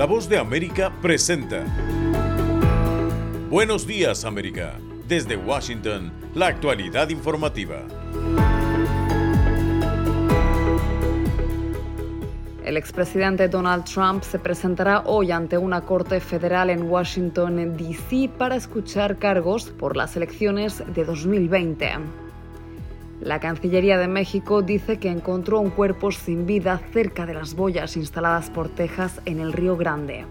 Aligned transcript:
La 0.00 0.06
voz 0.06 0.30
de 0.30 0.38
América 0.38 0.90
presenta. 1.02 1.62
Buenos 3.50 3.86
días 3.86 4.24
América. 4.24 4.78
Desde 5.06 5.36
Washington, 5.36 6.10
la 6.34 6.46
actualidad 6.46 7.10
informativa. 7.10 7.82
El 12.64 12.78
expresidente 12.78 13.46
Donald 13.48 13.84
Trump 13.84 14.22
se 14.22 14.38
presentará 14.38 15.02
hoy 15.04 15.32
ante 15.32 15.58
una 15.58 15.82
corte 15.82 16.18
federal 16.18 16.70
en 16.70 16.84
Washington, 16.84 17.76
D.C. 17.76 18.30
para 18.38 18.56
escuchar 18.56 19.18
cargos 19.18 19.66
por 19.66 19.98
las 19.98 20.16
elecciones 20.16 20.82
de 20.94 21.04
2020. 21.04 22.29
La 23.20 23.38
Cancillería 23.38 23.98
de 23.98 24.08
México 24.08 24.62
dice 24.62 24.98
que 24.98 25.10
encontró 25.10 25.60
un 25.60 25.68
cuerpo 25.68 26.10
sin 26.10 26.46
vida 26.46 26.80
cerca 26.92 27.26
de 27.26 27.34
las 27.34 27.54
boyas 27.54 27.98
instaladas 27.98 28.48
por 28.48 28.70
Texas 28.70 29.20
en 29.26 29.40
el 29.40 29.52
Río 29.52 29.76
Grande. 29.76 30.24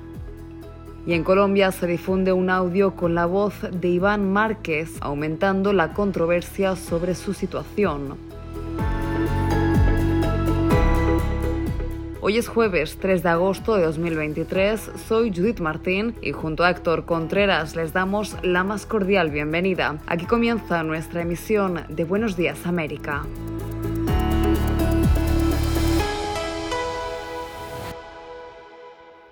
Y 1.06 1.14
en 1.14 1.24
Colombia 1.24 1.72
se 1.72 1.86
difunde 1.86 2.34
un 2.34 2.50
audio 2.50 2.96
con 2.96 3.14
la 3.14 3.28
voz 3.28 3.54
de 3.72 3.88
Iván 3.88 4.32
Márquez, 4.32 4.98
aumentando 5.02 5.72
la 5.72 5.94
controversia 5.94 6.76
sobre 6.76 7.14
su 7.14 7.34
situación. 7.34 8.29
Hoy 12.22 12.38
es 12.38 12.50
jueves 12.50 12.98
3 13.00 13.24
de 13.24 13.30
agosto 13.30 13.78
de 13.78 13.84
2023, 13.84 14.92
soy 15.08 15.32
Judith 15.34 15.62
Martín 15.62 16.16
y 16.22 16.34
junto 16.34 16.66
a 16.66 16.70
Héctor 16.70 17.06
Contreras 17.06 17.78
les 17.78 17.94
damos 17.94 18.36
la 18.44 18.66
más 18.66 18.86
cordial 18.86 19.32
bienvenida. 19.32 20.00
Aquí 20.06 20.26
comienza 20.26 20.84
nuestra 20.84 21.22
emisión 21.22 21.86
de 21.88 22.04
Buenos 22.04 22.36
Días 22.36 22.68
América. 22.68 23.26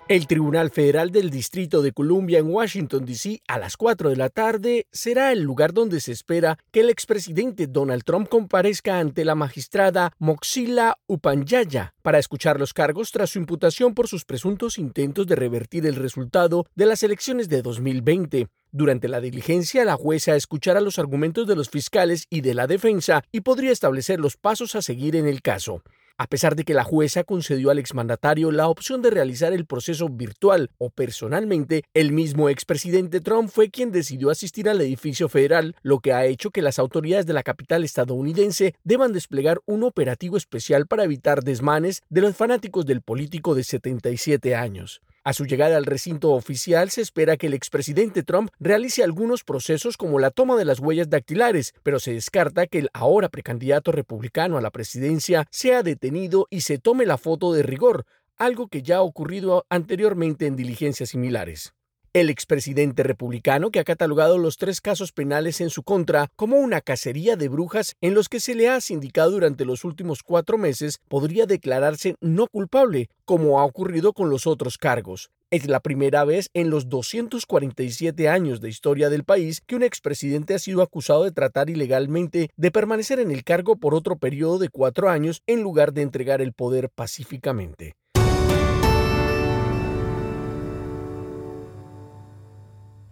El 0.08 0.26
Tribunal 0.26 0.70
Federal 0.70 1.10
del 1.10 1.28
Distrito 1.28 1.82
de 1.82 1.92
Columbia 1.92 2.38
en 2.38 2.46
Washington, 2.46 3.04
D.C. 3.04 3.42
a 3.46 3.58
las 3.58 3.76
4 3.76 4.08
de 4.08 4.16
la 4.16 4.30
tarde 4.30 4.86
será 4.90 5.32
el 5.32 5.42
lugar 5.42 5.74
donde 5.74 6.00
se 6.00 6.12
espera 6.12 6.58
que 6.70 6.80
el 6.80 6.88
expresidente 6.88 7.66
Donald 7.66 8.04
Trump 8.04 8.26
comparezca 8.26 9.00
ante 9.00 9.26
la 9.26 9.34
magistrada 9.34 10.12
Moxila 10.18 10.96
Upanyaya 11.08 11.92
para 12.00 12.18
escuchar 12.18 12.58
los 12.58 12.72
cargos 12.72 13.12
tras 13.12 13.28
su 13.28 13.38
imputación 13.38 13.92
por 13.92 14.08
sus 14.08 14.24
presuntos 14.24 14.78
intentos 14.78 15.26
de 15.26 15.36
revertir 15.36 15.84
el 15.84 15.96
resultado 15.96 16.64
de 16.74 16.86
las 16.86 17.02
elecciones 17.02 17.50
de 17.50 17.60
2020. 17.60 18.48
Durante 18.72 19.08
la 19.08 19.20
diligencia, 19.20 19.84
la 19.84 19.96
jueza 19.96 20.36
escuchará 20.36 20.80
los 20.80 20.98
argumentos 20.98 21.46
de 21.46 21.56
los 21.56 21.68
fiscales 21.68 22.26
y 22.30 22.40
de 22.40 22.54
la 22.54 22.66
defensa 22.66 23.24
y 23.30 23.42
podría 23.42 23.72
establecer 23.72 24.20
los 24.20 24.38
pasos 24.38 24.74
a 24.74 24.80
seguir 24.80 25.16
en 25.16 25.26
el 25.26 25.42
caso. 25.42 25.82
A 26.20 26.26
pesar 26.26 26.56
de 26.56 26.64
que 26.64 26.74
la 26.74 26.82
jueza 26.82 27.22
concedió 27.22 27.70
al 27.70 27.78
exmandatario 27.78 28.50
la 28.50 28.66
opción 28.66 29.02
de 29.02 29.10
realizar 29.10 29.52
el 29.52 29.66
proceso 29.66 30.08
virtual 30.08 30.72
o 30.76 30.90
personalmente, 30.90 31.84
el 31.94 32.10
mismo 32.10 32.48
expresidente 32.48 33.20
Trump 33.20 33.48
fue 33.48 33.70
quien 33.70 33.92
decidió 33.92 34.28
asistir 34.30 34.68
al 34.68 34.80
edificio 34.80 35.28
federal, 35.28 35.76
lo 35.82 36.00
que 36.00 36.12
ha 36.12 36.26
hecho 36.26 36.50
que 36.50 36.60
las 36.60 36.80
autoridades 36.80 37.26
de 37.26 37.34
la 37.34 37.44
capital 37.44 37.84
estadounidense 37.84 38.74
deban 38.82 39.12
desplegar 39.12 39.60
un 39.64 39.84
operativo 39.84 40.36
especial 40.36 40.88
para 40.88 41.04
evitar 41.04 41.44
desmanes 41.44 42.02
de 42.10 42.22
los 42.22 42.34
fanáticos 42.34 42.84
del 42.84 43.00
político 43.00 43.54
de 43.54 43.62
77 43.62 44.56
años. 44.56 45.00
A 45.28 45.34
su 45.34 45.44
llegada 45.44 45.76
al 45.76 45.84
recinto 45.84 46.30
oficial 46.30 46.88
se 46.88 47.02
espera 47.02 47.36
que 47.36 47.48
el 47.48 47.52
expresidente 47.52 48.22
Trump 48.22 48.48
realice 48.58 49.04
algunos 49.04 49.44
procesos 49.44 49.98
como 49.98 50.18
la 50.18 50.30
toma 50.30 50.56
de 50.56 50.64
las 50.64 50.80
huellas 50.80 51.10
dactilares, 51.10 51.74
pero 51.82 52.00
se 52.00 52.14
descarta 52.14 52.66
que 52.66 52.78
el 52.78 52.88
ahora 52.94 53.28
precandidato 53.28 53.92
republicano 53.92 54.56
a 54.56 54.62
la 54.62 54.70
presidencia 54.70 55.46
sea 55.50 55.82
detenido 55.82 56.46
y 56.48 56.62
se 56.62 56.78
tome 56.78 57.04
la 57.04 57.18
foto 57.18 57.52
de 57.52 57.62
rigor, 57.62 58.06
algo 58.38 58.68
que 58.68 58.80
ya 58.80 58.96
ha 58.96 59.02
ocurrido 59.02 59.66
anteriormente 59.68 60.46
en 60.46 60.56
diligencias 60.56 61.10
similares. 61.10 61.74
El 62.14 62.30
expresidente 62.30 63.02
republicano, 63.02 63.70
que 63.70 63.80
ha 63.80 63.84
catalogado 63.84 64.38
los 64.38 64.56
tres 64.56 64.80
casos 64.80 65.12
penales 65.12 65.60
en 65.60 65.68
su 65.68 65.82
contra 65.82 66.28
como 66.36 66.56
una 66.56 66.80
cacería 66.80 67.36
de 67.36 67.48
brujas 67.48 67.96
en 68.00 68.14
los 68.14 68.30
que 68.30 68.40
se 68.40 68.54
le 68.54 68.70
ha 68.70 68.80
sindicado 68.80 69.32
durante 69.32 69.66
los 69.66 69.84
últimos 69.84 70.22
cuatro 70.22 70.56
meses, 70.56 71.00
podría 71.08 71.44
declararse 71.44 72.16
no 72.22 72.46
culpable, 72.46 73.10
como 73.26 73.60
ha 73.60 73.64
ocurrido 73.64 74.14
con 74.14 74.30
los 74.30 74.46
otros 74.46 74.78
cargos. 74.78 75.30
Es 75.50 75.66
la 75.66 75.80
primera 75.80 76.24
vez 76.24 76.48
en 76.54 76.70
los 76.70 76.88
247 76.88 78.28
años 78.28 78.62
de 78.62 78.70
historia 78.70 79.10
del 79.10 79.24
país 79.24 79.60
que 79.66 79.76
un 79.76 79.82
expresidente 79.82 80.54
ha 80.54 80.58
sido 80.58 80.80
acusado 80.80 81.24
de 81.24 81.32
tratar 81.32 81.68
ilegalmente 81.68 82.48
de 82.56 82.70
permanecer 82.70 83.20
en 83.20 83.30
el 83.30 83.44
cargo 83.44 83.76
por 83.76 83.94
otro 83.94 84.16
periodo 84.16 84.58
de 84.58 84.70
cuatro 84.70 85.10
años 85.10 85.42
en 85.46 85.62
lugar 85.62 85.92
de 85.92 86.02
entregar 86.02 86.40
el 86.40 86.54
poder 86.54 86.88
pacíficamente. 86.88 87.96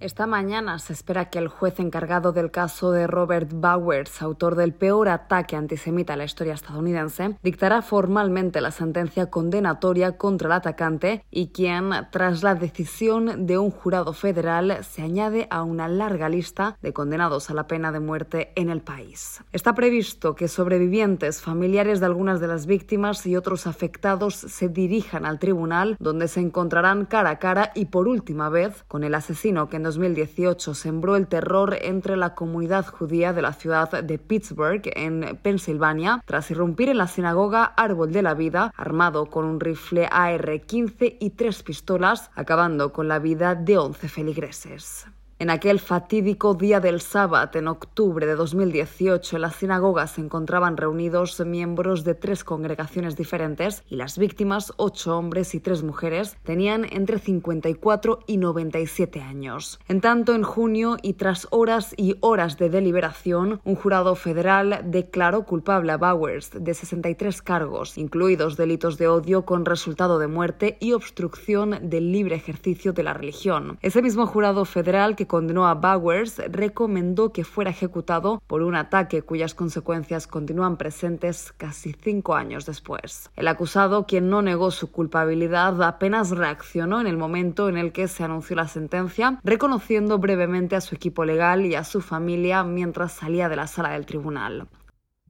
Esta 0.06 0.28
mañana 0.28 0.78
se 0.78 0.92
espera 0.92 1.30
que 1.30 1.40
el 1.40 1.48
juez 1.48 1.80
encargado 1.80 2.30
del 2.30 2.52
caso 2.52 2.92
de 2.92 3.08
Robert 3.08 3.50
Bowers, 3.52 4.22
autor 4.22 4.54
del 4.54 4.72
peor 4.72 5.08
ataque 5.08 5.56
antisemita 5.56 6.12
en 6.12 6.20
la 6.20 6.24
historia 6.24 6.54
estadounidense, 6.54 7.36
dictará 7.42 7.82
formalmente 7.82 8.60
la 8.60 8.70
sentencia 8.70 9.30
condenatoria 9.30 10.16
contra 10.16 10.46
el 10.46 10.52
atacante 10.52 11.24
y 11.32 11.48
quien, 11.48 11.90
tras 12.12 12.44
la 12.44 12.54
decisión 12.54 13.48
de 13.48 13.58
un 13.58 13.72
jurado 13.72 14.12
federal, 14.12 14.78
se 14.84 15.02
añade 15.02 15.48
a 15.50 15.64
una 15.64 15.88
larga 15.88 16.28
lista 16.28 16.78
de 16.82 16.92
condenados 16.92 17.50
a 17.50 17.54
la 17.54 17.66
pena 17.66 17.90
de 17.90 17.98
muerte 17.98 18.52
en 18.54 18.70
el 18.70 18.82
país. 18.82 19.42
Está 19.50 19.74
previsto 19.74 20.36
que 20.36 20.46
sobrevivientes, 20.46 21.42
familiares 21.42 21.98
de 21.98 22.06
algunas 22.06 22.38
de 22.38 22.46
las 22.46 22.66
víctimas 22.66 23.26
y 23.26 23.34
otros 23.34 23.66
afectados 23.66 24.36
se 24.36 24.68
dirijan 24.68 25.26
al 25.26 25.40
tribunal 25.40 25.96
donde 25.98 26.28
se 26.28 26.38
encontrarán 26.38 27.06
cara 27.06 27.30
a 27.30 27.38
cara 27.40 27.72
y 27.74 27.86
por 27.86 28.06
última 28.06 28.48
vez 28.50 28.84
con 28.86 29.02
el 29.02 29.12
asesino 29.12 29.68
que 29.68 29.80
2018 29.96 30.74
sembró 30.74 31.16
el 31.16 31.26
terror 31.26 31.76
entre 31.80 32.16
la 32.16 32.34
comunidad 32.34 32.86
judía 32.86 33.32
de 33.32 33.42
la 33.42 33.52
ciudad 33.52 34.04
de 34.04 34.18
Pittsburgh, 34.18 34.82
en 34.94 35.38
Pensilvania, 35.42 36.22
tras 36.26 36.50
irrumpir 36.50 36.88
en 36.88 36.98
la 36.98 37.08
sinagoga 37.08 37.64
Árbol 37.64 38.12
de 38.12 38.22
la 38.22 38.34
Vida, 38.34 38.72
armado 38.76 39.26
con 39.26 39.44
un 39.44 39.58
rifle 39.58 40.08
AR-15 40.10 41.16
y 41.18 41.30
tres 41.30 41.62
pistolas, 41.62 42.30
acabando 42.34 42.92
con 42.92 43.08
la 43.08 43.18
vida 43.18 43.54
de 43.54 43.78
11 43.78 44.08
feligreses. 44.08 45.06
En 45.38 45.50
aquel 45.50 45.80
fatídico 45.80 46.54
día 46.54 46.80
del 46.80 47.02
sábado, 47.02 47.58
en 47.58 47.68
octubre 47.68 48.24
de 48.24 48.36
2018, 48.36 49.36
en 49.36 49.42
la 49.42 49.50
sinagoga 49.50 50.06
se 50.06 50.22
encontraban 50.22 50.78
reunidos 50.78 51.38
miembros 51.44 52.04
de 52.04 52.14
tres 52.14 52.42
congregaciones 52.42 53.16
diferentes 53.16 53.84
y 53.90 53.96
las 53.96 54.16
víctimas, 54.16 54.72
ocho 54.78 55.18
hombres 55.18 55.54
y 55.54 55.60
tres 55.60 55.82
mujeres, 55.82 56.38
tenían 56.42 56.86
entre 56.90 57.18
54 57.18 58.20
y 58.26 58.38
97 58.38 59.20
años. 59.20 59.78
En 59.88 60.00
tanto, 60.00 60.34
en 60.34 60.42
junio 60.42 60.96
y 61.02 61.12
tras 61.12 61.48
horas 61.50 61.92
y 61.98 62.16
horas 62.20 62.56
de 62.56 62.70
deliberación, 62.70 63.60
un 63.64 63.74
jurado 63.74 64.14
federal 64.14 64.80
declaró 64.86 65.44
culpable 65.44 65.92
a 65.92 65.98
Bowers 65.98 66.52
de 66.54 66.72
63 66.72 67.42
cargos, 67.42 67.98
incluidos 67.98 68.56
delitos 68.56 68.96
de 68.96 69.08
odio 69.08 69.44
con 69.44 69.66
resultado 69.66 70.18
de 70.18 70.28
muerte 70.28 70.78
y 70.80 70.94
obstrucción 70.94 71.76
del 71.82 72.10
libre 72.10 72.36
ejercicio 72.36 72.94
de 72.94 73.02
la 73.02 73.12
religión. 73.12 73.78
Ese 73.82 74.00
mismo 74.00 74.26
jurado 74.26 74.64
federal 74.64 75.14
que 75.14 75.25
condenó 75.26 75.66
a 75.66 75.74
Bowers 75.74 76.38
recomendó 76.50 77.32
que 77.32 77.44
fuera 77.44 77.70
ejecutado 77.70 78.42
por 78.46 78.62
un 78.62 78.74
ataque 78.74 79.22
cuyas 79.22 79.54
consecuencias 79.54 80.26
continúan 80.26 80.76
presentes 80.76 81.52
casi 81.56 81.92
cinco 81.92 82.34
años 82.34 82.66
después. 82.66 83.30
El 83.36 83.48
acusado, 83.48 84.06
quien 84.06 84.30
no 84.30 84.42
negó 84.42 84.70
su 84.70 84.90
culpabilidad, 84.90 85.82
apenas 85.82 86.30
reaccionó 86.30 87.00
en 87.00 87.06
el 87.06 87.16
momento 87.16 87.68
en 87.68 87.76
el 87.76 87.92
que 87.92 88.08
se 88.08 88.24
anunció 88.24 88.56
la 88.56 88.68
sentencia, 88.68 89.40
reconociendo 89.44 90.18
brevemente 90.18 90.76
a 90.76 90.80
su 90.80 90.94
equipo 90.94 91.24
legal 91.24 91.66
y 91.66 91.74
a 91.74 91.84
su 91.84 92.00
familia 92.00 92.64
mientras 92.64 93.12
salía 93.12 93.48
de 93.48 93.56
la 93.56 93.66
sala 93.66 93.90
del 93.90 94.06
tribunal. 94.06 94.68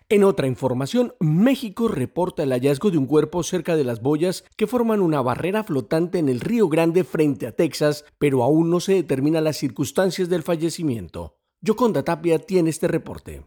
En 0.08 0.22
otra 0.22 0.46
información, 0.46 1.14
México 1.18 1.88
reporta 1.88 2.44
el 2.44 2.52
hallazgo 2.52 2.92
de 2.92 2.98
un 2.98 3.06
cuerpo 3.06 3.42
cerca 3.42 3.74
de 3.74 3.82
las 3.82 4.00
boyas 4.00 4.44
que 4.56 4.68
forman 4.68 5.00
una 5.00 5.20
barrera 5.20 5.64
flotante 5.64 6.20
en 6.20 6.28
el 6.28 6.38
Río 6.38 6.68
Grande 6.68 7.02
frente 7.02 7.44
a 7.48 7.50
Texas, 7.50 8.04
pero 8.16 8.44
aún 8.44 8.70
no 8.70 8.78
se 8.78 8.94
determinan 8.94 9.42
las 9.42 9.56
circunstancias 9.56 10.28
del 10.28 10.44
fallecimiento. 10.44 11.40
Yoconda 11.60 12.04
Tapia 12.04 12.38
tiene 12.38 12.70
este 12.70 12.86
reporte. 12.86 13.42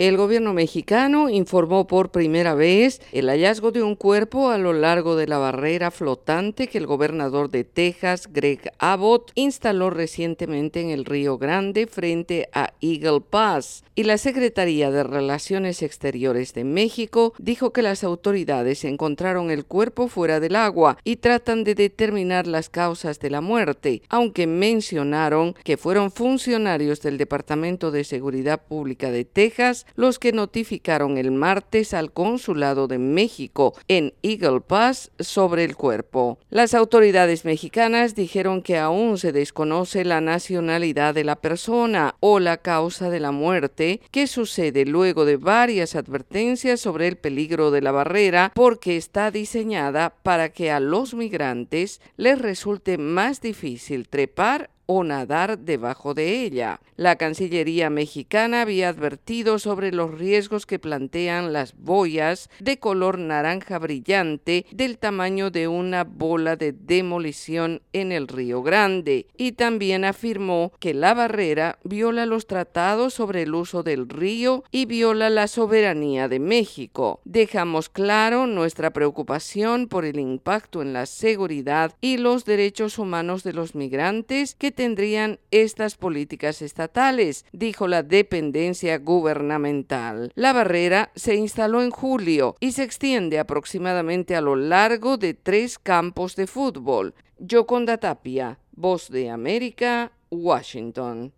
El 0.00 0.16
gobierno 0.16 0.54
mexicano 0.54 1.28
informó 1.28 1.86
por 1.86 2.10
primera 2.10 2.54
vez 2.54 3.02
el 3.12 3.28
hallazgo 3.28 3.70
de 3.70 3.82
un 3.82 3.96
cuerpo 3.96 4.48
a 4.48 4.56
lo 4.56 4.72
largo 4.72 5.14
de 5.14 5.26
la 5.26 5.36
barrera 5.36 5.90
flotante 5.90 6.68
que 6.68 6.78
el 6.78 6.86
gobernador 6.86 7.50
de 7.50 7.64
Texas, 7.64 8.32
Greg 8.32 8.72
Abbott, 8.78 9.30
instaló 9.34 9.90
recientemente 9.90 10.80
en 10.80 10.88
el 10.88 11.04
Río 11.04 11.36
Grande 11.36 11.86
frente 11.86 12.48
a 12.54 12.72
Eagle 12.80 13.20
Pass. 13.20 13.84
Y 13.94 14.04
la 14.04 14.16
Secretaría 14.16 14.90
de 14.90 15.02
Relaciones 15.02 15.82
Exteriores 15.82 16.54
de 16.54 16.64
México 16.64 17.34
dijo 17.36 17.74
que 17.74 17.82
las 17.82 18.02
autoridades 18.02 18.84
encontraron 18.84 19.50
el 19.50 19.66
cuerpo 19.66 20.08
fuera 20.08 20.40
del 20.40 20.56
agua 20.56 20.96
y 21.04 21.16
tratan 21.16 21.62
de 21.62 21.74
determinar 21.74 22.46
las 22.46 22.70
causas 22.70 23.20
de 23.20 23.28
la 23.28 23.42
muerte, 23.42 24.00
aunque 24.08 24.46
mencionaron 24.46 25.52
que 25.62 25.76
fueron 25.76 26.10
funcionarios 26.10 27.02
del 27.02 27.18
Departamento 27.18 27.90
de 27.90 28.04
Seguridad 28.04 28.62
Pública 28.66 29.10
de 29.10 29.26
Texas 29.26 29.84
los 29.96 30.18
que 30.18 30.32
notificaron 30.32 31.18
el 31.18 31.30
martes 31.30 31.94
al 31.94 32.12
Consulado 32.12 32.88
de 32.88 32.98
México 32.98 33.74
en 33.88 34.14
Eagle 34.22 34.60
Pass 34.60 35.10
sobre 35.18 35.64
el 35.64 35.76
cuerpo. 35.76 36.38
Las 36.50 36.74
autoridades 36.74 37.44
mexicanas 37.44 38.14
dijeron 38.14 38.62
que 38.62 38.78
aún 38.78 39.18
se 39.18 39.32
desconoce 39.32 40.04
la 40.04 40.20
nacionalidad 40.20 41.14
de 41.14 41.24
la 41.24 41.36
persona 41.36 42.14
o 42.20 42.40
la 42.40 42.56
causa 42.58 43.10
de 43.10 43.20
la 43.20 43.32
muerte, 43.32 44.00
que 44.10 44.26
sucede 44.26 44.84
luego 44.84 45.24
de 45.24 45.36
varias 45.36 45.94
advertencias 45.96 46.80
sobre 46.80 47.08
el 47.08 47.16
peligro 47.16 47.70
de 47.70 47.82
la 47.82 47.92
barrera 47.92 48.52
porque 48.54 48.96
está 48.96 49.30
diseñada 49.30 50.10
para 50.22 50.50
que 50.50 50.70
a 50.70 50.80
los 50.80 51.14
migrantes 51.14 52.00
les 52.16 52.38
resulte 52.38 52.98
más 52.98 53.40
difícil 53.40 54.08
trepar 54.08 54.70
o 54.92 55.04
nadar 55.04 55.56
debajo 55.56 56.14
de 56.14 56.42
ella. 56.42 56.80
La 56.96 57.14
Cancillería 57.14 57.90
mexicana 57.90 58.62
había 58.62 58.88
advertido 58.88 59.60
sobre 59.60 59.92
los 59.92 60.18
riesgos 60.18 60.66
que 60.66 60.80
plantean 60.80 61.52
las 61.52 61.76
boyas 61.78 62.50
de 62.58 62.80
color 62.80 63.16
naranja 63.16 63.78
brillante 63.78 64.66
del 64.72 64.98
tamaño 64.98 65.52
de 65.52 65.68
una 65.68 66.02
bola 66.02 66.56
de 66.56 66.72
demolición 66.72 67.82
en 67.92 68.10
el 68.10 68.26
Río 68.26 68.64
Grande 68.64 69.28
y 69.36 69.52
también 69.52 70.04
afirmó 70.04 70.72
que 70.80 70.92
la 70.92 71.14
barrera 71.14 71.78
viola 71.84 72.26
los 72.26 72.48
tratados 72.48 73.14
sobre 73.14 73.42
el 73.42 73.54
uso 73.54 73.84
del 73.84 74.08
río 74.08 74.64
y 74.72 74.86
viola 74.86 75.30
la 75.30 75.46
soberanía 75.46 76.26
de 76.26 76.40
México. 76.40 77.20
Dejamos 77.24 77.88
claro 77.88 78.48
nuestra 78.48 78.90
preocupación 78.90 79.86
por 79.86 80.04
el 80.04 80.18
impacto 80.18 80.82
en 80.82 80.92
la 80.92 81.06
seguridad 81.06 81.94
y 82.00 82.16
los 82.16 82.44
derechos 82.44 82.98
humanos 82.98 83.44
de 83.44 83.52
los 83.52 83.76
migrantes 83.76 84.56
que 84.56 84.79
tendrían 84.80 85.38
estas 85.50 85.96
políticas 85.96 86.62
estatales, 86.62 87.44
dijo 87.52 87.86
la 87.86 88.02
dependencia 88.02 88.96
gubernamental. 88.96 90.32
La 90.34 90.54
barrera 90.54 91.10
se 91.14 91.34
instaló 91.34 91.82
en 91.82 91.90
julio 91.90 92.56
y 92.60 92.72
se 92.72 92.84
extiende 92.84 93.38
aproximadamente 93.38 94.36
a 94.36 94.40
lo 94.40 94.56
largo 94.56 95.18
de 95.18 95.34
tres 95.34 95.78
campos 95.78 96.34
de 96.34 96.46
fútbol. 96.46 97.14
Yoconda 97.36 97.98
Tapia, 97.98 98.58
Voz 98.72 99.10
de 99.10 99.28
América, 99.28 100.12
Washington. 100.30 101.34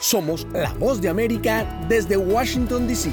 Somos 0.00 0.44
la 0.52 0.72
Voz 0.72 1.00
de 1.00 1.08
América 1.08 1.86
desde 1.88 2.16
Washington, 2.16 2.88
D.C. 2.88 3.12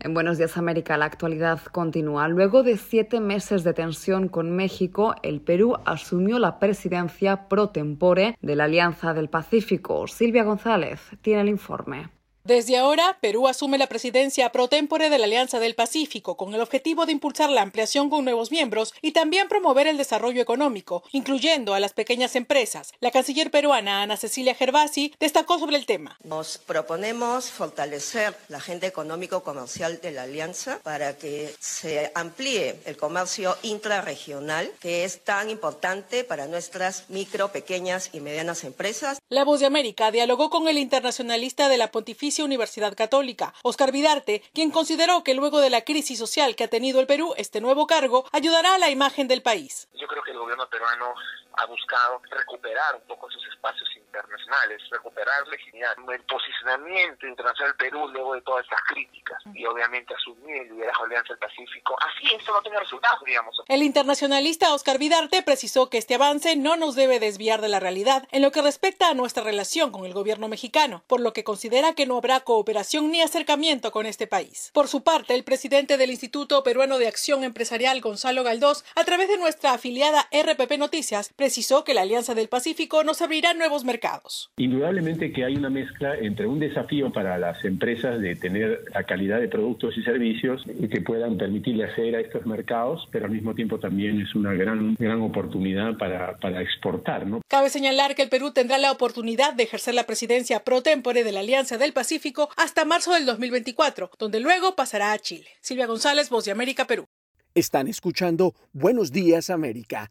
En 0.00 0.14
Buenos 0.14 0.38
Días 0.38 0.56
América, 0.56 0.96
la 0.96 1.06
actualidad 1.06 1.60
continúa. 1.72 2.28
Luego 2.28 2.62
de 2.62 2.76
siete 2.76 3.18
meses 3.18 3.64
de 3.64 3.74
tensión 3.74 4.28
con 4.28 4.54
México, 4.54 5.16
el 5.24 5.40
Perú 5.40 5.74
asumió 5.84 6.38
la 6.38 6.60
presidencia 6.60 7.48
pro 7.48 7.70
tempore 7.70 8.36
de 8.40 8.54
la 8.54 8.64
Alianza 8.64 9.12
del 9.12 9.28
Pacífico. 9.28 10.06
Silvia 10.06 10.44
González 10.44 11.00
tiene 11.20 11.40
el 11.40 11.48
informe. 11.48 12.10
Desde 12.48 12.78
ahora, 12.78 13.18
Perú 13.20 13.46
asume 13.46 13.76
la 13.76 13.88
presidencia 13.88 14.50
pro 14.52 14.68
tempore 14.68 15.10
de 15.10 15.18
la 15.18 15.26
Alianza 15.26 15.60
del 15.60 15.74
Pacífico 15.74 16.38
con 16.38 16.54
el 16.54 16.62
objetivo 16.62 17.04
de 17.04 17.12
impulsar 17.12 17.50
la 17.50 17.60
ampliación 17.60 18.08
con 18.08 18.24
nuevos 18.24 18.50
miembros 18.50 18.94
y 19.02 19.12
también 19.12 19.48
promover 19.48 19.86
el 19.86 19.98
desarrollo 19.98 20.40
económico, 20.40 21.02
incluyendo 21.12 21.74
a 21.74 21.78
las 21.78 21.92
pequeñas 21.92 22.36
empresas. 22.36 22.94
La 23.00 23.10
canciller 23.10 23.50
peruana 23.50 24.00
Ana 24.00 24.16
Cecilia 24.16 24.54
Gervasi 24.54 25.12
destacó 25.20 25.58
sobre 25.58 25.76
el 25.76 25.84
tema. 25.84 26.16
Nos 26.24 26.56
proponemos 26.56 27.50
fortalecer 27.50 28.34
la 28.48 28.56
agenda 28.56 28.86
económico-comercial 28.86 30.00
de 30.00 30.12
la 30.12 30.22
Alianza 30.22 30.78
para 30.82 31.18
que 31.18 31.54
se 31.60 32.10
amplíe 32.14 32.76
el 32.86 32.96
comercio 32.96 33.58
intrarregional, 33.60 34.72
que 34.80 35.04
es 35.04 35.22
tan 35.22 35.50
importante 35.50 36.24
para 36.24 36.46
nuestras 36.46 37.10
micro, 37.10 37.52
pequeñas 37.52 38.08
y 38.14 38.20
medianas 38.20 38.64
empresas. 38.64 39.18
La 39.28 39.44
Voz 39.44 39.60
de 39.60 39.66
América 39.66 40.10
dialogó 40.10 40.48
con 40.48 40.66
el 40.66 40.78
internacionalista 40.78 41.68
de 41.68 41.76
la 41.76 41.90
Pontificia 41.90 42.37
Universidad 42.44 42.94
Católica, 42.96 43.54
Oscar 43.62 43.92
Vidarte, 43.92 44.42
quien 44.52 44.70
consideró 44.70 45.24
que 45.24 45.34
luego 45.34 45.60
de 45.60 45.70
la 45.70 45.82
crisis 45.82 46.18
social 46.18 46.56
que 46.56 46.64
ha 46.64 46.68
tenido 46.68 47.00
el 47.00 47.06
Perú, 47.06 47.34
este 47.36 47.60
nuevo 47.60 47.86
cargo 47.86 48.24
ayudará 48.32 48.74
a 48.74 48.78
la 48.78 48.90
imagen 48.90 49.28
del 49.28 49.42
país. 49.42 49.88
Yo 49.94 50.06
creo 50.06 50.22
que 50.22 50.32
el 50.32 50.38
gobierno 50.38 50.68
peruano 50.68 51.14
ha 51.58 51.66
buscado 51.66 52.22
recuperar 52.30 52.94
un 52.96 53.02
poco 53.02 53.28
esos 53.28 53.44
espacios 53.46 53.88
internacionales, 53.96 54.80
recuperar 54.90 55.46
legitimidad, 55.48 55.92
el 56.12 56.22
posicionamiento 56.22 57.26
internacional 57.26 57.72
del 57.72 57.76
Perú 57.76 58.08
luego 58.08 58.34
de 58.34 58.42
todas 58.42 58.64
estas 58.64 58.80
críticas 58.84 59.42
y 59.52 59.66
obviamente 59.66 60.14
asumir 60.14 60.56
el 60.56 60.68
liderazgo 60.70 61.04
de 61.04 61.16
Alianza 61.16 61.34
del 61.34 61.38
Pacífico. 61.38 61.96
Así 62.00 62.34
esto 62.34 62.52
no 62.52 62.62
tenga 62.62 62.80
resultados, 62.80 63.24
digamos. 63.24 63.56
El 63.66 63.82
internacionalista 63.82 64.72
Oscar 64.72 64.98
Vidarte 64.98 65.42
precisó 65.42 65.90
que 65.90 65.98
este 65.98 66.14
avance 66.14 66.56
no 66.56 66.76
nos 66.76 66.94
debe 66.94 67.18
desviar 67.18 67.60
de 67.60 67.68
la 67.68 67.80
realidad 67.80 68.26
en 68.30 68.42
lo 68.42 68.52
que 68.52 68.62
respecta 68.62 69.08
a 69.08 69.14
nuestra 69.14 69.42
relación 69.42 69.90
con 69.90 70.06
el 70.06 70.14
gobierno 70.14 70.48
mexicano, 70.48 71.02
por 71.06 71.20
lo 71.20 71.32
que 71.32 71.44
considera 71.44 71.94
que 71.94 72.06
no 72.06 72.16
habrá 72.16 72.40
cooperación 72.40 73.10
ni 73.10 73.20
acercamiento 73.20 73.90
con 73.90 74.06
este 74.06 74.26
país. 74.26 74.70
Por 74.72 74.86
su 74.86 75.02
parte, 75.02 75.34
el 75.34 75.44
presidente 75.44 75.96
del 75.96 76.10
Instituto 76.10 76.62
Peruano 76.62 76.98
de 76.98 77.08
Acción 77.08 77.42
Empresarial, 77.42 78.00
Gonzalo 78.00 78.44
Galdós, 78.44 78.84
a 78.94 79.04
través 79.04 79.28
de 79.28 79.38
nuestra 79.38 79.72
afiliada 79.72 80.28
RPP 80.32 80.78
Noticias, 80.78 81.32
precisó 81.48 81.82
que 81.82 81.94
la 81.94 82.02
Alianza 82.02 82.34
del 82.34 82.48
Pacífico 82.48 83.04
nos 83.04 83.22
abrirá 83.22 83.54
nuevos 83.54 83.82
mercados. 83.82 84.50
Indudablemente 84.58 85.32
que 85.32 85.46
hay 85.46 85.56
una 85.56 85.70
mezcla 85.70 86.14
entre 86.14 86.46
un 86.46 86.58
desafío 86.58 87.10
para 87.10 87.38
las 87.38 87.64
empresas 87.64 88.20
de 88.20 88.36
tener 88.36 88.84
la 88.92 89.04
calidad 89.04 89.40
de 89.40 89.48
productos 89.48 89.96
y 89.96 90.02
servicios 90.02 90.62
que 90.66 91.00
puedan 91.00 91.38
permitirle 91.38 91.84
acceder 91.84 92.16
a 92.16 92.20
estos 92.20 92.44
mercados, 92.44 93.08
pero 93.10 93.24
al 93.24 93.30
mismo 93.30 93.54
tiempo 93.54 93.78
también 93.78 94.20
es 94.20 94.34
una 94.34 94.52
gran, 94.52 94.94
gran 94.98 95.22
oportunidad 95.22 95.96
para, 95.96 96.36
para 96.36 96.60
exportar. 96.60 97.26
¿no? 97.26 97.40
Cabe 97.48 97.70
señalar 97.70 98.14
que 98.14 98.24
el 98.24 98.28
Perú 98.28 98.50
tendrá 98.50 98.76
la 98.76 98.92
oportunidad 98.92 99.54
de 99.54 99.62
ejercer 99.62 99.94
la 99.94 100.04
presidencia 100.04 100.64
pro 100.64 100.82
tempore 100.82 101.24
de 101.24 101.32
la 101.32 101.40
Alianza 101.40 101.78
del 101.78 101.94
Pacífico 101.94 102.50
hasta 102.58 102.84
marzo 102.84 103.14
del 103.14 103.24
2024, 103.24 104.10
donde 104.18 104.40
luego 104.40 104.76
pasará 104.76 105.12
a 105.12 105.18
Chile. 105.18 105.48
Silvia 105.62 105.86
González, 105.86 106.28
Voz 106.28 106.44
de 106.44 106.52
América, 106.52 106.86
Perú. 106.86 107.06
Están 107.54 107.88
escuchando 107.88 108.54
Buenos 108.74 109.12
Días 109.12 109.48
América. 109.48 110.10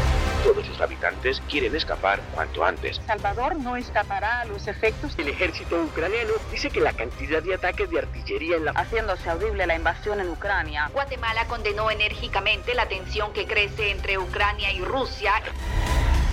Sus 0.81 0.87
habitantes 0.87 1.41
quieren 1.47 1.75
escapar 1.75 2.19
cuanto 2.33 2.65
antes. 2.65 2.99
Salvador 3.05 3.55
no 3.55 3.75
escapará 3.75 4.41
a 4.41 4.45
los 4.45 4.67
efectos. 4.67 5.13
El 5.19 5.27
ejército 5.27 5.79
ucraniano 5.79 6.31
dice 6.51 6.71
que 6.71 6.81
la 6.81 6.91
cantidad 6.93 7.43
de 7.43 7.53
ataques 7.53 7.87
de 7.91 7.99
artillería 7.99 8.55
en 8.55 8.65
la... 8.65 8.71
Haciéndose 8.71 9.29
audible 9.29 9.67
la 9.67 9.75
invasión 9.75 10.19
en 10.19 10.29
Ucrania. 10.29 10.89
Guatemala 10.91 11.45
condenó 11.45 11.91
enérgicamente 11.91 12.73
la 12.73 12.87
tensión 12.87 13.31
que 13.31 13.45
crece 13.45 13.91
entre 13.91 14.17
Ucrania 14.17 14.73
y 14.73 14.79
Rusia. 14.79 15.33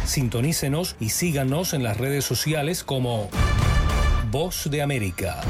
Sintonícenos 0.06 0.96
y 0.98 1.10
síganos 1.10 1.74
en 1.74 1.82
las 1.82 1.98
redes 1.98 2.24
sociales 2.24 2.84
como 2.84 3.28
Voz 4.30 4.70
de 4.70 4.80
América. 4.80 5.42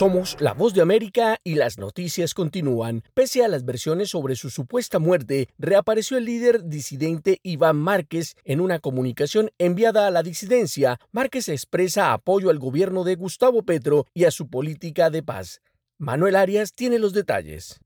Somos 0.00 0.38
la 0.40 0.54
voz 0.54 0.72
de 0.72 0.80
América 0.80 1.36
y 1.44 1.56
las 1.56 1.76
noticias 1.76 2.32
continúan. 2.32 3.02
Pese 3.12 3.44
a 3.44 3.48
las 3.48 3.66
versiones 3.66 4.08
sobre 4.08 4.34
su 4.34 4.48
supuesta 4.48 4.98
muerte, 4.98 5.50
reapareció 5.58 6.16
el 6.16 6.24
líder 6.24 6.64
disidente 6.64 7.38
Iván 7.42 7.76
Márquez 7.76 8.34
en 8.46 8.62
una 8.62 8.78
comunicación 8.78 9.50
enviada 9.58 10.06
a 10.06 10.10
la 10.10 10.22
disidencia. 10.22 10.98
Márquez 11.12 11.50
expresa 11.50 12.14
apoyo 12.14 12.48
al 12.48 12.58
gobierno 12.58 13.04
de 13.04 13.16
Gustavo 13.16 13.62
Petro 13.62 14.06
y 14.14 14.24
a 14.24 14.30
su 14.30 14.48
política 14.48 15.10
de 15.10 15.22
paz. 15.22 15.60
Manuel 15.98 16.36
Arias 16.36 16.72
tiene 16.72 16.98
los 16.98 17.12
detalles. 17.12 17.78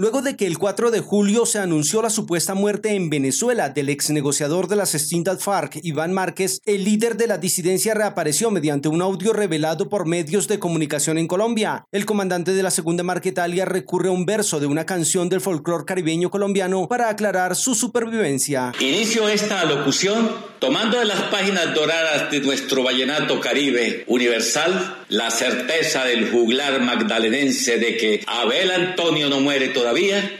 Luego 0.00 0.22
de 0.22 0.34
que 0.34 0.46
el 0.46 0.56
4 0.56 0.90
de 0.90 1.00
julio 1.00 1.44
se 1.44 1.58
anunció 1.58 2.00
la 2.00 2.08
supuesta 2.08 2.54
muerte 2.54 2.94
en 2.94 3.10
Venezuela 3.10 3.68
del 3.68 3.90
ex 3.90 4.08
negociador 4.08 4.66
de 4.66 4.76
las 4.76 4.94
extintas 4.94 5.44
FARC, 5.44 5.78
Iván 5.82 6.14
Márquez, 6.14 6.62
el 6.64 6.84
líder 6.84 7.18
de 7.18 7.26
la 7.26 7.36
disidencia 7.36 7.92
reapareció 7.92 8.50
mediante 8.50 8.88
un 8.88 9.02
audio 9.02 9.34
revelado 9.34 9.90
por 9.90 10.06
medios 10.06 10.48
de 10.48 10.58
comunicación 10.58 11.18
en 11.18 11.28
Colombia. 11.28 11.84
El 11.92 12.06
comandante 12.06 12.54
de 12.54 12.62
la 12.62 12.70
segunda 12.70 13.02
Marquetalia 13.02 13.66
recurre 13.66 14.08
a 14.08 14.12
un 14.12 14.24
verso 14.24 14.58
de 14.58 14.64
una 14.64 14.86
canción 14.86 15.28
del 15.28 15.42
folclore 15.42 15.84
caribeño 15.84 16.30
colombiano 16.30 16.88
para 16.88 17.10
aclarar 17.10 17.54
su 17.54 17.74
supervivencia. 17.74 18.72
Inicio 18.80 19.28
esta 19.28 19.60
alocución 19.60 20.30
tomando 20.60 20.98
de 20.98 21.04
las 21.04 21.20
páginas 21.24 21.74
doradas 21.74 22.30
de 22.30 22.40
nuestro 22.40 22.82
vallenato 22.82 23.38
caribe 23.38 24.04
universal 24.06 24.96
la 25.10 25.30
certeza 25.30 26.04
del 26.04 26.30
juglar 26.30 26.80
magdalenense 26.80 27.78
de 27.78 27.96
que 27.96 28.24
Abel 28.26 28.70
Antonio 28.70 29.28
no 29.28 29.40
muere 29.40 29.68
todavía, 29.68 29.89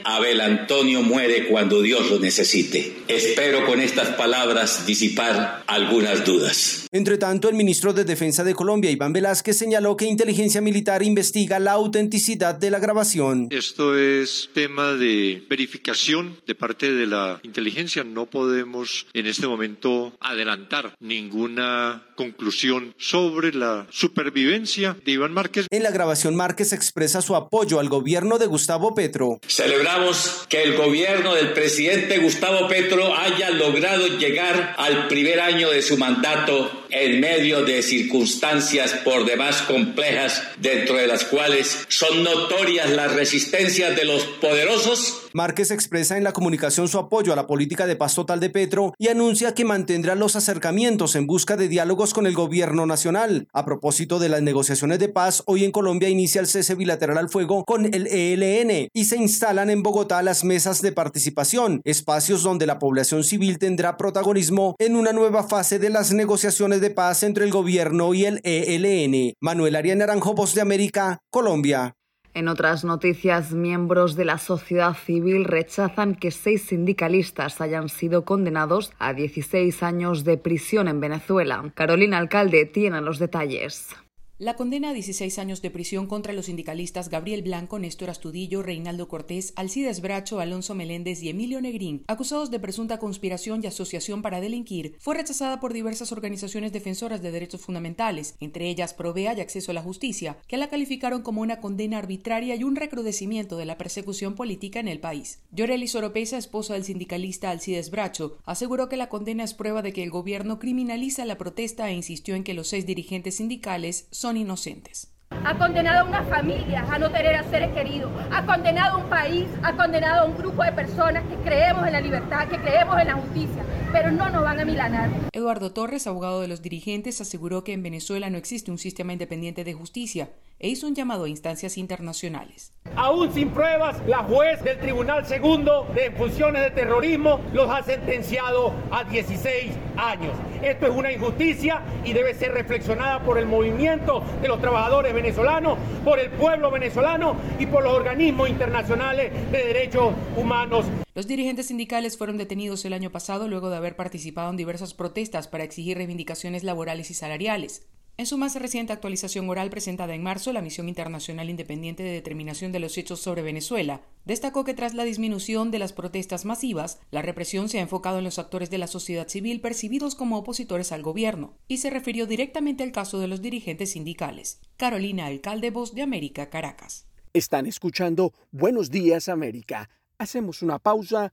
Abel 0.04 0.40
Antonio 0.40 1.02
muere 1.02 1.48
cuando 1.48 1.82
Dios 1.82 2.08
lo 2.08 2.20
necesite. 2.20 2.92
Espero 3.08 3.66
con 3.66 3.80
estas 3.80 4.10
palabras 4.10 4.86
disipar 4.86 5.64
algunas 5.66 6.24
dudas. 6.24 6.86
Entre 6.92 7.18
tanto, 7.18 7.48
el 7.48 7.56
ministro 7.56 7.92
de 7.92 8.04
Defensa 8.04 8.44
de 8.44 8.54
Colombia, 8.54 8.90
Iván 8.90 9.12
Velázquez, 9.12 9.56
señaló 9.56 9.96
que 9.96 10.04
inteligencia 10.04 10.60
militar 10.60 11.02
investiga 11.02 11.58
la 11.58 11.72
autenticidad 11.72 12.54
de 12.54 12.70
la 12.70 12.78
grabación. 12.78 13.48
Esto 13.50 13.98
es 13.98 14.50
tema 14.54 14.92
de 14.92 15.42
verificación 15.48 16.36
de 16.46 16.54
parte 16.54 16.92
de 16.92 17.06
la 17.06 17.40
inteligencia. 17.42 18.04
No 18.04 18.26
podemos 18.26 19.06
en 19.14 19.26
este 19.26 19.48
momento 19.48 20.12
adelantar 20.20 20.94
ninguna 21.00 22.04
conclusión 22.14 22.94
sobre 22.98 23.52
la 23.52 23.86
supervivencia 23.90 24.96
de 25.04 25.12
Iván 25.12 25.32
Márquez. 25.32 25.66
En 25.70 25.82
la 25.82 25.90
grabación, 25.90 26.36
Márquez 26.36 26.72
expresa 26.72 27.22
su 27.22 27.34
apoyo 27.34 27.80
al 27.80 27.88
gobierno 27.88 28.38
de 28.38 28.46
Gustavo 28.46 28.94
Petro. 28.94 29.29
Celebramos 29.46 30.46
que 30.48 30.62
el 30.62 30.74
gobierno 30.74 31.34
del 31.34 31.52
presidente 31.52 32.18
Gustavo 32.18 32.68
Petro 32.68 33.14
haya 33.16 33.50
logrado 33.50 34.06
llegar 34.18 34.74
al 34.78 35.08
primer 35.08 35.40
año 35.40 35.70
de 35.70 35.82
su 35.82 35.96
mandato 35.96 36.86
en 36.90 37.20
medio 37.20 37.62
de 37.64 37.82
circunstancias 37.82 38.92
por 39.04 39.24
demás 39.24 39.62
complejas, 39.62 40.42
dentro 40.58 40.96
de 40.96 41.06
las 41.06 41.24
cuales 41.24 41.86
son 41.88 42.24
notorias 42.24 42.90
las 42.90 43.12
resistencias 43.12 43.96
de 43.96 44.04
los 44.04 44.24
poderosos. 44.24 45.22
Márquez 45.32 45.70
expresa 45.70 46.16
en 46.16 46.24
la 46.24 46.32
comunicación 46.32 46.88
su 46.88 46.98
apoyo 46.98 47.32
a 47.32 47.36
la 47.36 47.46
política 47.46 47.86
de 47.86 47.96
paz 47.96 48.14
total 48.14 48.40
de 48.40 48.50
Petro 48.50 48.94
y 48.98 49.08
anuncia 49.08 49.54
que 49.54 49.64
mantendrá 49.64 50.14
los 50.14 50.36
acercamientos 50.36 51.14
en 51.14 51.26
busca 51.26 51.56
de 51.56 51.68
diálogos 51.68 52.14
con 52.14 52.26
el 52.26 52.34
gobierno 52.34 52.86
nacional. 52.86 53.46
A 53.52 53.64
propósito 53.64 54.18
de 54.18 54.28
las 54.28 54.42
negociaciones 54.42 54.98
de 54.98 55.08
paz, 55.08 55.42
hoy 55.46 55.64
en 55.64 55.72
Colombia 55.72 56.08
inicia 56.08 56.40
el 56.40 56.46
cese 56.46 56.74
bilateral 56.74 57.18
al 57.18 57.28
fuego 57.28 57.64
con 57.64 57.86
el 57.86 58.06
ELN 58.06 58.88
y 58.92 59.04
se 59.04 59.16
instalan 59.16 59.70
en 59.70 59.82
Bogotá 59.82 60.22
las 60.22 60.44
mesas 60.44 60.82
de 60.82 60.92
participación, 60.92 61.80
espacios 61.84 62.42
donde 62.42 62.66
la 62.66 62.78
población 62.78 63.24
civil 63.24 63.58
tendrá 63.58 63.96
protagonismo 63.96 64.74
en 64.78 64.96
una 64.96 65.12
nueva 65.12 65.44
fase 65.44 65.78
de 65.78 65.90
las 65.90 66.12
negociaciones 66.12 66.80
de 66.80 66.90
paz 66.90 67.22
entre 67.22 67.44
el 67.44 67.50
gobierno 67.50 68.14
y 68.14 68.24
el 68.24 68.40
ELN. 68.42 69.34
Manuel 69.40 69.76
Arias 69.76 69.96
Naranjo, 69.96 70.34
Voz 70.34 70.54
de 70.54 70.60
América, 70.60 71.18
Colombia. 71.30 71.94
En 72.32 72.46
otras 72.46 72.84
noticias, 72.84 73.52
miembros 73.52 74.14
de 74.14 74.24
la 74.24 74.38
sociedad 74.38 74.94
civil 74.94 75.44
rechazan 75.44 76.14
que 76.14 76.30
seis 76.30 76.62
sindicalistas 76.62 77.60
hayan 77.60 77.88
sido 77.88 78.24
condenados 78.24 78.92
a 78.98 79.12
16 79.14 79.82
años 79.82 80.24
de 80.24 80.38
prisión 80.38 80.86
en 80.86 81.00
Venezuela. 81.00 81.72
Carolina 81.74 82.18
Alcalde 82.18 82.66
tiene 82.66 83.00
los 83.00 83.18
detalles. 83.18 83.96
La 84.40 84.56
condena 84.56 84.88
a 84.88 84.92
16 84.94 85.38
años 85.38 85.60
de 85.60 85.70
prisión 85.70 86.06
contra 86.06 86.32
los 86.32 86.46
sindicalistas 86.46 87.10
Gabriel 87.10 87.42
Blanco, 87.42 87.78
Néstor 87.78 88.08
Astudillo, 88.08 88.62
Reinaldo 88.62 89.06
Cortés, 89.06 89.52
Alcides 89.54 90.00
Bracho, 90.00 90.40
Alonso 90.40 90.74
Meléndez 90.74 91.22
y 91.22 91.28
Emilio 91.28 91.60
Negrín, 91.60 92.04
acusados 92.06 92.50
de 92.50 92.58
presunta 92.58 92.98
conspiración 92.98 93.60
y 93.62 93.66
asociación 93.66 94.22
para 94.22 94.40
delinquir, 94.40 94.96
fue 94.98 95.14
rechazada 95.14 95.60
por 95.60 95.74
diversas 95.74 96.10
organizaciones 96.10 96.72
defensoras 96.72 97.20
de 97.20 97.32
derechos 97.32 97.60
fundamentales, 97.60 98.34
entre 98.40 98.70
ellas 98.70 98.94
Provea 98.94 99.34
y 99.36 99.42
Acceso 99.42 99.72
a 99.72 99.74
la 99.74 99.82
Justicia, 99.82 100.38
que 100.48 100.56
la 100.56 100.70
calificaron 100.70 101.20
como 101.20 101.42
una 101.42 101.60
condena 101.60 101.98
arbitraria 101.98 102.54
y 102.56 102.64
un 102.64 102.76
recrudecimiento 102.76 103.58
de 103.58 103.66
la 103.66 103.76
persecución 103.76 104.36
política 104.36 104.80
en 104.80 104.88
el 104.88 105.00
país. 105.00 105.40
Yoreli 105.52 105.86
Soropesa, 105.86 106.38
esposa 106.38 106.72
del 106.72 106.84
sindicalista 106.84 107.50
Alcides 107.50 107.90
Bracho, 107.90 108.38
aseguró 108.46 108.88
que 108.88 108.96
la 108.96 109.10
condena 109.10 109.44
es 109.44 109.52
prueba 109.52 109.82
de 109.82 109.92
que 109.92 110.02
el 110.02 110.08
gobierno 110.08 110.58
criminaliza 110.58 111.26
la 111.26 111.36
protesta 111.36 111.90
e 111.90 111.94
insistió 111.94 112.34
en 112.36 112.42
que 112.42 112.54
los 112.54 112.68
seis 112.68 112.86
dirigentes 112.86 113.34
sindicales 113.34 114.08
son 114.10 114.29
inocentes. 114.36 115.12
Ha 115.44 115.56
condenado 115.56 116.00
a 116.00 116.04
una 116.04 116.22
familia 116.24 116.84
a 116.90 116.98
no 116.98 117.10
tener 117.10 117.36
a 117.36 117.44
seres 117.44 117.72
queridos, 117.72 118.10
ha 118.30 118.44
condenado 118.44 118.98
a 118.98 119.04
un 119.04 119.08
país, 119.08 119.46
ha 119.62 119.76
condenado 119.76 120.22
a 120.22 120.24
un 120.26 120.36
grupo 120.36 120.62
de 120.64 120.72
personas 120.72 121.24
que 121.24 121.36
creemos 121.36 121.86
en 121.86 121.92
la 121.92 122.00
libertad, 122.00 122.48
que 122.48 122.58
creemos 122.58 123.00
en 123.00 123.06
la 123.06 123.14
justicia, 123.14 123.64
pero 123.92 124.10
no 124.10 124.28
nos 124.28 124.42
van 124.42 124.60
a 124.60 124.64
milanar. 124.64 125.08
Eduardo 125.32 125.72
Torres, 125.72 126.06
abogado 126.06 126.40
de 126.40 126.48
los 126.48 126.62
dirigentes, 126.62 127.20
aseguró 127.20 127.64
que 127.64 127.72
en 127.72 127.82
Venezuela 127.82 128.28
no 128.28 128.38
existe 128.38 128.70
un 128.70 128.78
sistema 128.78 129.12
independiente 129.12 129.64
de 129.64 129.72
justicia 129.72 130.30
e 130.60 130.68
hizo 130.68 130.86
un 130.86 130.94
llamado 130.94 131.24
a 131.24 131.28
instancias 131.28 131.78
internacionales. 131.78 132.72
Aún 132.94 133.32
sin 133.32 133.50
pruebas, 133.50 133.96
la 134.06 134.18
juez 134.18 134.62
del 134.62 134.78
Tribunal 134.78 135.26
Segundo 135.26 135.86
de 135.94 136.10
Funciones 136.10 136.62
de 136.62 136.70
Terrorismo 136.70 137.40
los 137.54 137.70
ha 137.70 137.82
sentenciado 137.82 138.74
a 138.90 139.04
16 139.04 139.72
años. 139.96 140.32
Esto 140.62 140.86
es 140.86 140.92
una 140.94 141.10
injusticia 141.10 141.82
y 142.04 142.12
debe 142.12 142.34
ser 142.34 142.52
reflexionada 142.52 143.22
por 143.22 143.38
el 143.38 143.46
movimiento 143.46 144.22
de 144.42 144.48
los 144.48 144.60
trabajadores 144.60 145.14
venezolanos, 145.14 145.78
por 146.04 146.18
el 146.18 146.30
pueblo 146.30 146.70
venezolano 146.70 147.36
y 147.58 147.66
por 147.66 147.82
los 147.82 147.94
organismos 147.94 148.50
internacionales 148.50 149.32
de 149.50 149.64
derechos 149.64 150.12
humanos. 150.36 150.84
Los 151.14 151.26
dirigentes 151.26 151.68
sindicales 151.68 152.18
fueron 152.18 152.36
detenidos 152.36 152.84
el 152.84 152.92
año 152.92 153.10
pasado 153.10 153.48
luego 153.48 153.70
de 153.70 153.76
haber 153.76 153.96
participado 153.96 154.50
en 154.50 154.56
diversas 154.56 154.92
protestas 154.92 155.48
para 155.48 155.64
exigir 155.64 155.96
reivindicaciones 155.96 156.64
laborales 156.64 157.10
y 157.10 157.14
salariales. 157.14 157.86
En 158.20 158.26
su 158.26 158.36
más 158.36 158.54
reciente 158.54 158.92
actualización 158.92 159.48
oral 159.48 159.70
presentada 159.70 160.14
en 160.14 160.22
marzo, 160.22 160.52
la 160.52 160.60
Misión 160.60 160.90
Internacional 160.90 161.48
Independiente 161.48 162.02
de 162.02 162.10
Determinación 162.10 162.70
de 162.70 162.78
los 162.78 162.98
Hechos 162.98 163.18
sobre 163.20 163.40
Venezuela 163.40 164.02
destacó 164.26 164.62
que 164.62 164.74
tras 164.74 164.92
la 164.92 165.04
disminución 165.04 165.70
de 165.70 165.78
las 165.78 165.94
protestas 165.94 166.44
masivas, 166.44 167.00
la 167.10 167.22
represión 167.22 167.70
se 167.70 167.78
ha 167.78 167.80
enfocado 167.80 168.18
en 168.18 168.24
los 168.24 168.38
actores 168.38 168.68
de 168.68 168.76
la 168.76 168.88
sociedad 168.88 169.26
civil 169.28 169.62
percibidos 169.62 170.14
como 170.14 170.36
opositores 170.36 170.92
al 170.92 171.00
gobierno, 171.00 171.54
y 171.66 171.78
se 171.78 171.88
refirió 171.88 172.26
directamente 172.26 172.84
al 172.84 172.92
caso 172.92 173.20
de 173.20 173.26
los 173.26 173.40
dirigentes 173.40 173.92
sindicales. 173.92 174.60
Carolina 174.76 175.24
Alcalde, 175.24 175.70
Voz 175.70 175.94
de 175.94 176.02
América, 176.02 176.50
Caracas. 176.50 177.06
Están 177.32 177.64
escuchando 177.64 178.34
Buenos 178.50 178.90
Días 178.90 179.30
América. 179.30 179.88
Hacemos 180.18 180.60
una 180.60 180.78
pausa 180.78 181.32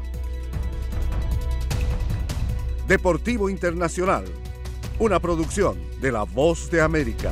Deportivo 2.91 3.49
Internacional, 3.49 4.25
una 4.99 5.21
producción 5.21 5.79
de 6.01 6.11
La 6.11 6.23
Voz 6.23 6.69
de 6.69 6.81
América. 6.81 7.31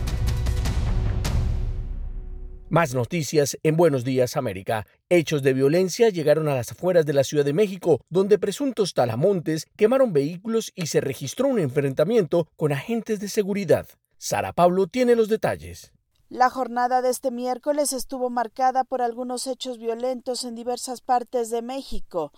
Más 2.70 2.94
noticias 2.94 3.58
en 3.64 3.76
Buenos 3.76 4.06
Días 4.06 4.38
América. 4.38 4.88
Hechos 5.10 5.44
de 5.44 5.52
violencia 5.52 6.08
llegaron 6.08 6.48
a 6.48 6.56
las 6.56 6.72
afueras 6.72 7.06
de 7.06 7.12
la 7.12 7.26
Ciudad 7.26 7.44
de 7.44 7.52
México, 7.52 8.00
donde 8.10 8.40
presuntos 8.40 8.94
talamontes 8.94 9.68
quemaron 9.76 10.14
vehículos 10.14 10.72
y 10.76 10.88
se 10.88 11.02
registró 11.02 11.50
un 11.50 11.60
enfrentamiento 11.60 12.48
con 12.56 12.72
agentes 12.72 13.20
de 13.20 13.28
seguridad. 13.28 13.86
Sara 14.18 14.54
Pablo 14.54 14.88
tiene 14.88 15.14
los 15.18 15.28
detalles. 15.28 15.92
La 16.30 16.50
jornada 16.50 17.02
de 17.02 17.10
este 17.10 17.32
miércoles 17.32 17.92
estuvo 17.92 18.30
marcada 18.30 18.86
por 18.86 19.02
algunos 19.02 19.46
hechos 19.46 19.78
violentos 19.78 20.46
en 20.46 20.56
diversas 20.56 21.02
partes 21.02 21.50
de 21.50 21.64
México. 21.64 22.32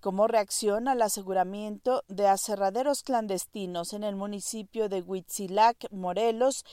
Como 0.00 0.28
reacción 0.28 0.86
al 0.86 1.02
aseguramiento 1.02 2.04
de 2.06 2.28
aserraderos 2.28 3.02
clandestinos 3.02 3.92
en 3.92 4.04
el 4.04 4.14
municipio 4.14 4.88
de 4.88 5.02
Huitzilac, 5.02 5.90
Morelos, 5.90 6.64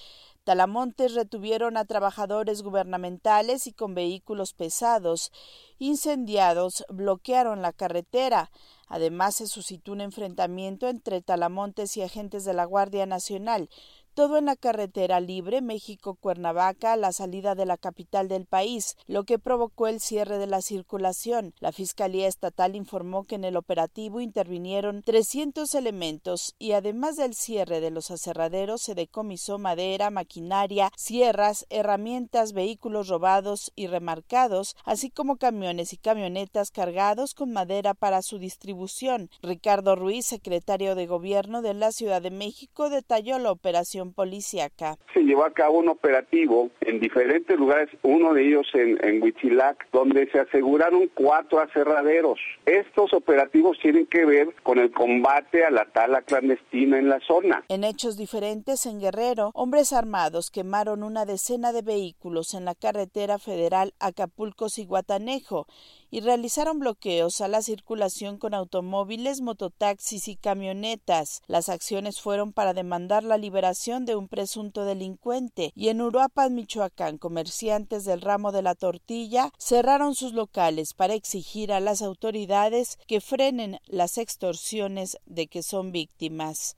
Talamontes 0.43 1.15
retuvieron 1.15 1.75
a 1.75 1.85
trabajadores 1.85 2.61
gubernamentales 2.61 3.65
y 3.65 3.73
con 3.73 3.95
vehículos 3.95 4.53
pesados. 4.53 5.31
Incendiados 5.79 6.85
bloquearon 6.87 7.63
la 7.63 7.73
carretera. 7.73 8.51
Además, 8.87 9.37
se 9.37 9.47
suscitó 9.47 9.93
un 9.93 10.01
enfrentamiento 10.01 10.87
entre 10.87 11.23
Talamontes 11.23 11.97
y 11.97 12.03
agentes 12.03 12.45
de 12.45 12.53
la 12.53 12.65
Guardia 12.65 13.07
Nacional, 13.07 13.69
todo 14.15 14.37
en 14.37 14.45
la 14.45 14.55
carretera 14.55 15.19
libre 15.19 15.61
México-Cuernavaca 15.61 16.93
a 16.93 16.97
la 16.97 17.11
salida 17.11 17.53
de 17.53 17.65
la 17.65 17.75
capital 17.75 18.29
del 18.29 18.45
país, 18.45 18.95
lo 19.07 19.25
que 19.25 19.39
provocó 19.39 19.87
el 19.87 19.99
cierre 19.99 20.37
de 20.37 20.47
la 20.47 20.61
circulación. 20.61 21.53
La 21.59 21.73
Fiscalía 21.73 22.27
Estatal 22.27 22.77
informó 22.77 23.25
que 23.25 23.35
en 23.35 23.43
el 23.43 23.57
operativo 23.57 24.21
intervinieron 24.21 25.03
300 25.03 25.75
elementos 25.75 26.55
y 26.57 26.71
además 26.71 27.17
del 27.17 27.35
cierre 27.35 27.81
de 27.81 27.91
los 27.91 28.09
aserraderos 28.09 28.81
se 28.81 28.95
decomisó 28.95 29.59
madera, 29.59 30.09
maquinaria, 30.11 30.91
sierras, 30.95 31.65
herramientas, 31.69 32.53
vehículos 32.53 33.09
robados 33.09 33.73
y 33.75 33.87
remarcados, 33.87 34.77
así 34.85 35.09
como 35.09 35.35
camiones 35.35 35.91
y 35.91 35.97
camionetas 35.97 36.71
cargados 36.71 37.33
con 37.33 37.51
madera 37.51 37.93
para 37.93 38.21
su 38.21 38.39
distribución. 38.39 39.29
Ricardo 39.41 39.97
Ruiz, 39.97 40.25
secretario 40.25 40.95
de 40.95 41.05
Gobierno 41.05 41.61
de 41.61 41.73
la 41.73 41.91
Ciudad 41.91 42.21
de 42.21 42.31
México, 42.31 42.89
detalló 42.89 43.39
la 43.39 43.51
operación 43.51 44.04
policíaca. 44.13 44.97
Se 45.13 45.21
llevó 45.21 45.45
a 45.45 45.53
cabo 45.53 45.79
un 45.79 45.89
operativo 45.89 46.69
en 46.81 46.99
diferentes 46.99 47.57
lugares, 47.57 47.89
uno 48.03 48.33
de 48.33 48.47
ellos 48.47 48.67
en, 48.73 48.97
en 49.05 49.21
Huitzilac, 49.21 49.87
donde 49.91 50.29
se 50.31 50.39
aseguraron 50.39 51.09
cuatro 51.13 51.59
aserraderos. 51.59 52.39
Estos 52.65 53.13
operativos 53.13 53.77
tienen 53.81 54.05
que 54.07 54.25
ver 54.25 54.53
con 54.63 54.79
el 54.79 54.91
combate 54.91 55.65
a 55.65 55.71
la 55.71 55.85
tala 55.85 56.21
clandestina 56.21 56.97
en 56.99 57.09
la 57.09 57.19
zona. 57.27 57.63
En 57.69 57.83
hechos 57.83 58.17
diferentes 58.17 58.85
en 58.85 58.99
Guerrero, 58.99 59.51
hombres 59.53 59.93
armados 59.93 60.51
quemaron 60.51 61.03
una 61.03 61.25
decena 61.25 61.71
de 61.71 61.81
vehículos 61.81 62.53
en 62.53 62.65
la 62.65 62.75
carretera 62.75 63.39
federal 63.39 63.93
Acapulco-Ciguatanejo 63.99 65.67
y 66.15 66.21
realizaron 66.21 66.79
bloqueos 66.79 67.41
a 67.41 67.49
la 67.49 67.61
circulación 67.61 68.37
con 68.37 68.53
automóviles, 68.53 69.41
mototaxis 69.41 70.29
y 70.29 70.37
camionetas. 70.37 71.41
Las 71.45 71.67
acciones 71.67 72.21
fueron 72.21 72.53
para 72.53 72.73
demandar 72.73 73.25
la 73.25 73.37
liberación 73.37 74.05
de 74.05 74.15
un 74.15 74.29
presunto 74.29 74.85
delincuente 74.85 75.73
y 75.75 75.89
en 75.89 76.01
Uruapan, 76.01 76.55
Michoacán, 76.55 77.17
comerciantes 77.17 78.05
del 78.05 78.21
ramo 78.21 78.53
de 78.53 78.61
la 78.61 78.75
tortilla 78.75 79.51
cerraron 79.57 80.15
sus 80.15 80.31
locales 80.31 80.93
para 80.93 81.15
exigir 81.15 81.73
a 81.73 81.81
las 81.81 82.01
autoridades 82.01 82.97
que 83.07 83.19
frenen 83.19 83.81
las 83.85 84.17
extorsiones 84.17 85.17
de 85.25 85.47
que 85.47 85.63
son 85.63 85.91
víctimas. 85.91 86.77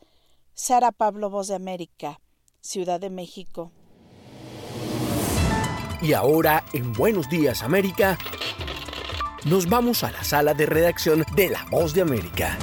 Sara 0.56 0.92
Pablo 0.92 1.30
Voz 1.30 1.50
de 1.50 1.54
América, 1.54 2.22
Ciudad 2.60 3.00
de 3.00 3.12
México. 3.12 3.72
Y 6.02 6.14
ahora, 6.14 6.66
en 6.74 6.92
Buenos 6.94 7.30
Días 7.30 7.62
América, 7.62 8.18
nos 9.50 9.70
vamos 9.70 10.04
a 10.04 10.12
la 10.12 10.24
sala 10.26 10.54
de 10.54 10.66
redacción 10.66 11.24
de 11.36 11.50
La 11.50 11.66
Voz 11.72 11.94
de 11.94 12.02
América. 12.02 12.58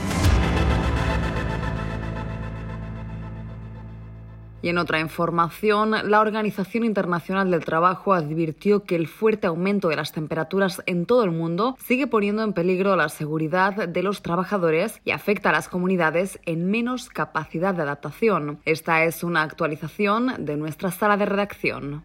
Y 4.60 4.68
en 4.68 4.78
otra 4.78 5.00
información, 5.00 5.94
la 6.10 6.20
Organización 6.20 6.84
Internacional 6.84 7.50
del 7.50 7.64
Trabajo 7.64 8.12
advirtió 8.12 8.84
que 8.84 8.96
el 8.96 9.08
fuerte 9.08 9.46
aumento 9.46 9.88
de 9.88 9.96
las 9.96 10.12
temperaturas 10.12 10.82
en 10.86 11.06
todo 11.06 11.24
el 11.24 11.30
mundo 11.30 11.76
sigue 11.78 12.06
poniendo 12.06 12.42
en 12.42 12.54
peligro 12.54 12.96
la 12.96 13.08
seguridad 13.08 13.88
de 13.88 14.02
los 14.02 14.22
trabajadores 14.22 15.00
y 15.04 15.10
afecta 15.10 15.50
a 15.50 15.52
las 15.52 15.68
comunidades 15.68 16.38
en 16.44 16.70
menos 16.70 17.08
capacidad 17.08 17.74
de 17.74 17.82
adaptación. 17.82 18.60
Esta 18.64 19.04
es 19.04 19.22
una 19.22 19.42
actualización 19.42 20.44
de 20.44 20.56
nuestra 20.56 20.90
sala 20.90 21.16
de 21.16 21.26
redacción. 21.26 22.04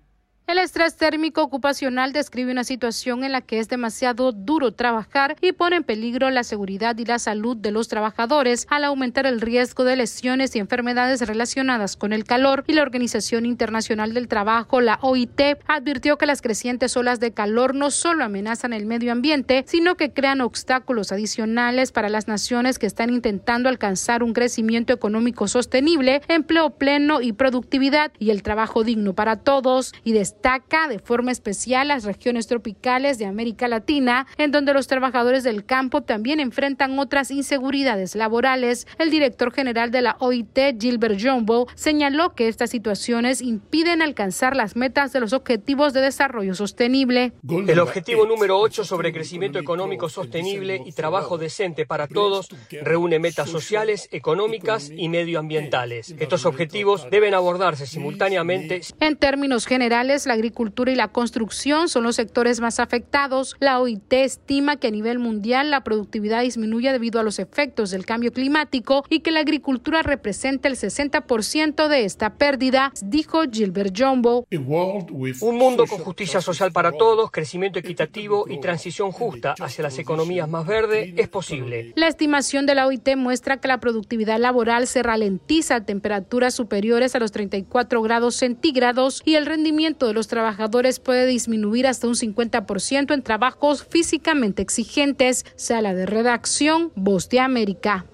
El 0.50 0.58
estrés 0.58 0.96
térmico 0.96 1.44
ocupacional 1.44 2.12
describe 2.12 2.52
una 2.52 2.64
situación 2.64 3.24
en 3.24 3.34
la 3.34 3.42
que 3.42 3.60
es 3.60 3.70
demasiado 3.70 4.32
duro 4.32 4.72
trabajar 4.72 5.36
y 5.42 5.52
pone 5.52 5.76
en 5.76 5.84
peligro 5.84 6.28
la 6.32 6.44
seguridad 6.44 6.98
y 6.98 7.06
la 7.06 7.20
salud 7.20 7.56
de 7.56 7.70
los 7.70 7.88
trabajadores 7.88 8.66
al 8.72 8.84
aumentar 8.84 9.28
el 9.28 9.42
riesgo 9.42 9.84
de 9.84 9.96
lesiones 9.96 10.56
y 10.56 10.60
enfermedades 10.60 11.22
relacionadas 11.22 11.96
con 11.96 12.14
el 12.14 12.24
calor. 12.24 12.64
Y 12.66 12.74
la 12.74 12.82
Organización 12.82 13.46
Internacional 13.46 14.16
del 14.16 14.28
Trabajo, 14.28 14.82
la 14.82 14.98
OIT, 15.04 15.40
advirtió 15.68 16.18
que 16.18 16.26
las 16.26 16.42
crecientes 16.42 16.98
olas 16.98 17.20
de 17.20 17.32
calor 17.32 17.76
no 17.76 17.92
solo 17.92 18.24
amenazan 18.24 18.74
el 18.74 18.88
medio 18.88 19.12
ambiente, 19.12 19.66
sino 19.68 19.98
que 19.98 20.14
crean 20.14 20.42
obstáculos 20.42 21.12
adicionales 21.12 21.92
para 21.92 22.10
las 22.10 22.28
naciones 22.28 22.80
que 22.80 22.88
están 22.88 23.12
intentando 23.12 23.70
alcanzar 23.70 24.24
un 24.24 24.34
crecimiento 24.34 24.94
económico 24.94 25.48
sostenible, 25.48 26.24
empleo 26.28 26.72
pleno 26.72 27.22
y 27.22 27.34
productividad 27.34 28.12
y 28.18 28.32
el 28.32 28.42
trabajo 28.42 28.84
digno 28.84 29.14
para 29.14 29.36
todos. 29.36 29.94
Y 30.04 30.14
destaca 30.40 30.88
de 30.88 31.00
forma 31.00 31.34
especial 31.34 31.90
las 31.90 32.06
regiones 32.06 32.48
tropicales 32.48 33.18
de 33.18 33.26
América 33.26 33.68
Latina, 33.68 34.26
en 34.38 34.52
donde 34.52 34.74
los 34.74 34.88
trabajadores 34.88 35.44
del 35.44 35.66
campo 35.66 36.02
también 36.02 36.40
enfrentan 36.40 36.98
otras 36.98 37.30
inseguridades 37.30 38.16
laborales. 38.16 38.88
El 39.00 39.12
director 39.12 39.52
general 39.52 39.92
de 39.92 40.02
la 40.02 40.16
OIT, 40.20 40.80
Gilbert 40.80 41.20
Jumbo, 41.22 41.68
señaló 41.76 42.36
que 42.36 42.48
estas 42.48 42.70
situaciones 42.70 43.42
impiden 43.42 44.02
alcanzar 44.02 44.56
las 44.56 44.78
metas 44.78 45.12
de 45.12 45.20
los 45.20 45.34
objetivos 45.34 45.92
de 45.92 46.00
desarrollo 46.00 46.56
sostenible. 46.56 47.34
El 47.68 47.80
objetivo 47.80 48.26
número 48.26 48.60
8 48.60 48.86
sobre 48.86 49.12
crecimiento 49.12 49.60
económico 49.60 50.08
sostenible 50.08 50.82
y 50.86 50.94
trabajo 50.94 51.38
decente 51.38 51.86
para 51.86 52.08
todos 52.08 52.48
reúne 52.82 53.20
metas 53.20 53.50
sociales, 53.50 54.08
económicas 54.12 54.90
y 54.90 55.10
medioambientales. 55.10 56.16
Estos 56.18 56.46
objetivos 56.46 57.08
deben 57.12 57.34
abordarse 57.34 57.86
simultáneamente. 57.86 58.82
En 59.02 59.18
términos 59.18 59.66
generales, 59.66 60.29
la 60.30 60.36
agricultura 60.36 60.92
y 60.92 60.96
la 60.96 61.08
construcción 61.08 61.90
son 61.90 62.04
los 62.04 62.16
sectores 62.16 62.60
más 62.62 62.80
afectados. 62.80 63.58
La 63.60 63.80
OIT 63.80 64.14
estima 64.14 64.78
que 64.78 64.88
a 64.88 64.92
nivel 64.92 65.18
mundial 65.18 65.72
la 65.72 65.84
productividad 65.84 66.44
disminuye 66.44 66.92
debido 66.92 67.20
a 67.20 67.24
los 67.24 67.40
efectos 67.40 67.90
del 67.90 68.06
cambio 68.06 68.32
climático 68.32 69.04
y 69.10 69.22
que 69.22 69.32
la 69.32 69.40
agricultura 69.40 70.04
representa 70.04 70.68
el 70.68 70.76
60% 70.76 71.88
de 71.88 72.06
esta 72.06 72.36
pérdida, 72.36 72.94
dijo 73.02 73.42
Gilbert 73.52 73.94
Jumbo. 73.98 74.46
Un 74.52 75.58
mundo 75.58 75.88
con 75.88 75.98
justicia 75.98 76.42
social 76.42 76.72
para 76.72 76.92
todos, 76.92 77.32
crecimiento 77.32 77.80
equitativo 77.80 78.46
y 78.48 78.60
transición 78.60 79.12
justa 79.12 79.56
hacia 79.60 79.84
las 79.84 79.98
economías 79.98 80.48
más 80.48 80.68
verdes 80.68 81.12
es 81.18 81.28
posible. 81.28 81.94
La 81.96 82.08
estimación 82.08 82.68
de 82.68 82.76
la 82.76 82.86
OIT 82.86 83.16
muestra 83.16 83.58
que 83.58 83.68
la 83.68 83.80
productividad 83.80 84.38
laboral 84.38 84.86
se 84.86 85.02
ralentiza 85.02 85.78
a 85.78 85.86
temperaturas 85.86 86.54
superiores 86.54 87.16
a 87.16 87.20
los 87.20 87.32
34 87.32 88.04
grados 88.04 88.36
centígrados 88.36 89.24
y 89.26 89.34
el 89.34 89.48
rendimiento 89.48 90.06
de 90.10 90.14
los 90.14 90.28
trabajadores 90.28 91.00
puede 91.00 91.26
disminuir 91.26 91.88
hasta 91.88 92.08
un 92.08 92.16
50% 92.16 93.14
en 93.14 93.24
trabajos 93.24 93.86
físicamente 93.86 94.62
exigentes. 94.62 95.46
Sala 95.56 95.94
de 95.94 96.06
redacción, 96.06 96.92
Voz 96.96 97.30
de 97.30 97.40
América. 97.40 98.06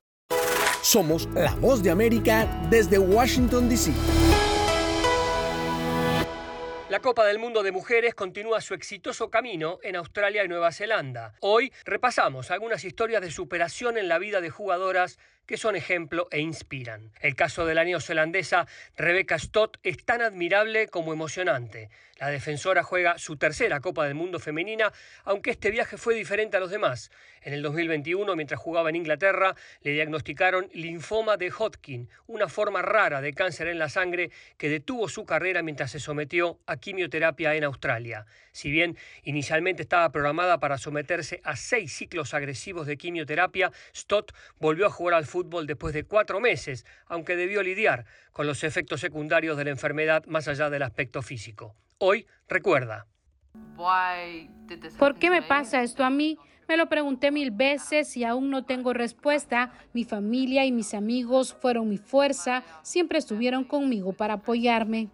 Somos 0.81 1.27
la 1.33 1.55
Voz 1.55 1.81
de 1.81 1.89
América 1.89 2.47
desde 2.69 2.99
Washington, 2.99 3.67
D.C. 3.67 3.91
La 6.87 6.99
Copa 6.99 7.25
del 7.25 7.39
Mundo 7.39 7.63
de 7.63 7.71
Mujeres 7.71 8.13
continúa 8.13 8.61
su 8.61 8.75
exitoso 8.75 9.31
camino 9.31 9.79
en 9.81 9.95
Australia 9.95 10.45
y 10.45 10.47
Nueva 10.47 10.71
Zelanda. 10.71 11.33
Hoy 11.41 11.73
repasamos 11.83 12.51
algunas 12.51 12.85
historias 12.85 13.21
de 13.21 13.31
superación 13.31 13.97
en 13.97 14.07
la 14.07 14.19
vida 14.19 14.39
de 14.39 14.51
jugadoras 14.51 15.17
que 15.45 15.57
son 15.57 15.75
ejemplo 15.75 16.27
e 16.31 16.39
inspiran. 16.39 17.11
El 17.21 17.35
caso 17.35 17.65
de 17.65 17.75
la 17.75 17.83
neozelandesa 17.83 18.67
Rebecca 18.95 19.37
Stott 19.37 19.77
es 19.83 20.03
tan 20.03 20.21
admirable 20.21 20.87
como 20.87 21.13
emocionante. 21.13 21.89
La 22.17 22.29
defensora 22.29 22.81
juega 22.81 23.17
su 23.17 23.35
tercera 23.35 23.81
Copa 23.81 24.05
del 24.05 24.15
Mundo 24.15 24.39
femenina, 24.39 24.93
aunque 25.25 25.51
este 25.51 25.69
viaje 25.69 25.97
fue 25.97 26.15
diferente 26.15 26.55
a 26.55 26.61
los 26.61 26.71
demás. 26.71 27.11
En 27.41 27.53
el 27.53 27.61
2021, 27.61 28.35
mientras 28.37 28.59
jugaba 28.59 28.89
en 28.89 28.95
Inglaterra, 28.95 29.53
le 29.81 29.91
diagnosticaron 29.91 30.69
linfoma 30.73 31.35
de 31.35 31.51
Hodgkin, 31.51 32.09
una 32.27 32.47
forma 32.47 32.81
rara 32.81 33.19
de 33.19 33.33
cáncer 33.33 33.67
en 33.67 33.79
la 33.79 33.89
sangre 33.89 34.31
que 34.57 34.69
detuvo 34.69 35.09
su 35.09 35.25
carrera 35.25 35.61
mientras 35.61 35.91
se 35.91 35.99
sometió 35.99 36.57
a 36.65 36.77
quimioterapia 36.77 37.53
en 37.53 37.65
Australia. 37.65 38.25
Si 38.53 38.71
bien 38.71 38.97
inicialmente 39.23 39.81
estaba 39.81 40.09
programada 40.13 40.59
para 40.61 40.77
someterse 40.77 41.41
a 41.43 41.57
seis 41.57 41.91
ciclos 41.91 42.33
agresivos 42.33 42.87
de 42.87 42.95
quimioterapia, 42.95 43.73
Stott 43.93 44.31
volvió 44.57 44.85
a 44.85 44.89
jugar 44.89 45.15
al 45.15 45.25
después 45.43 45.93
de 45.93 46.03
cuatro 46.03 46.39
meses, 46.39 46.85
aunque 47.07 47.35
debió 47.35 47.63
lidiar 47.63 48.05
con 48.31 48.47
los 48.47 48.63
efectos 48.63 49.01
secundarios 49.01 49.57
de 49.57 49.65
la 49.65 49.71
enfermedad 49.71 50.25
más 50.25 50.47
allá 50.47 50.69
del 50.69 50.83
aspecto 50.83 51.21
físico. 51.21 51.75
Hoy 51.97 52.27
recuerda. 52.47 53.07
¿Por 54.97 55.15
qué 55.15 55.29
me 55.29 55.41
pasa 55.41 55.81
esto 55.83 56.03
a 56.03 56.09
mí? 56.09 56.37
Me 56.67 56.77
lo 56.77 56.89
pregunté 56.89 57.31
mil 57.31 57.51
veces 57.51 58.17
y 58.17 58.23
aún 58.23 58.49
no 58.49 58.65
tengo 58.65 58.93
respuesta. 58.93 59.71
Mi 59.93 60.03
familia 60.03 60.65
y 60.65 60.71
mis 60.71 60.93
amigos 60.93 61.53
fueron 61.53 61.89
mi 61.89 61.97
fuerza, 61.97 62.63
siempre 62.81 63.19
estuvieron 63.19 63.63
conmigo 63.63 64.13
para 64.13 64.35
apoyarme. 64.35 65.09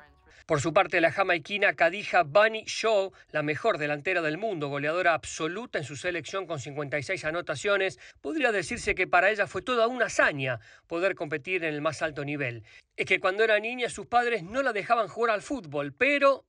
Por 0.52 0.60
su 0.60 0.74
parte, 0.74 1.00
la 1.00 1.14
jamaiquina 1.14 1.76
Kadija 1.76 2.24
Bunny 2.24 2.66
Shaw, 2.66 3.14
la 3.32 3.42
mejor 3.42 3.78
delantera 3.78 4.22
del 4.22 4.38
mundo, 4.38 4.68
goleadora 4.68 5.14
absoluta 5.14 5.78
en 5.78 5.86
su 5.86 5.96
selección 5.96 6.46
con 6.46 6.60
56 6.60 7.24
anotaciones, 7.24 7.98
podría 8.20 8.52
decirse 8.52 8.94
que 8.94 9.08
para 9.08 9.30
ella 9.30 9.48
fue 9.48 9.62
toda 9.62 9.88
una 9.88 10.08
hazaña 10.08 10.60
poder 10.88 11.16
competir 11.16 11.64
en 11.64 11.74
el 11.74 11.80
más 11.80 12.02
alto 12.02 12.26
nivel. 12.26 12.66
Es 12.98 13.06
que 13.06 13.22
cuando 13.22 13.46
era 13.46 13.62
niña 13.62 13.88
sus 13.88 14.08
padres 14.08 14.44
no 14.44 14.62
la 14.62 14.74
dejaban 14.74 15.08
jugar 15.08 15.36
al 15.36 15.42
fútbol, 15.42 15.94
pero... 15.94 16.44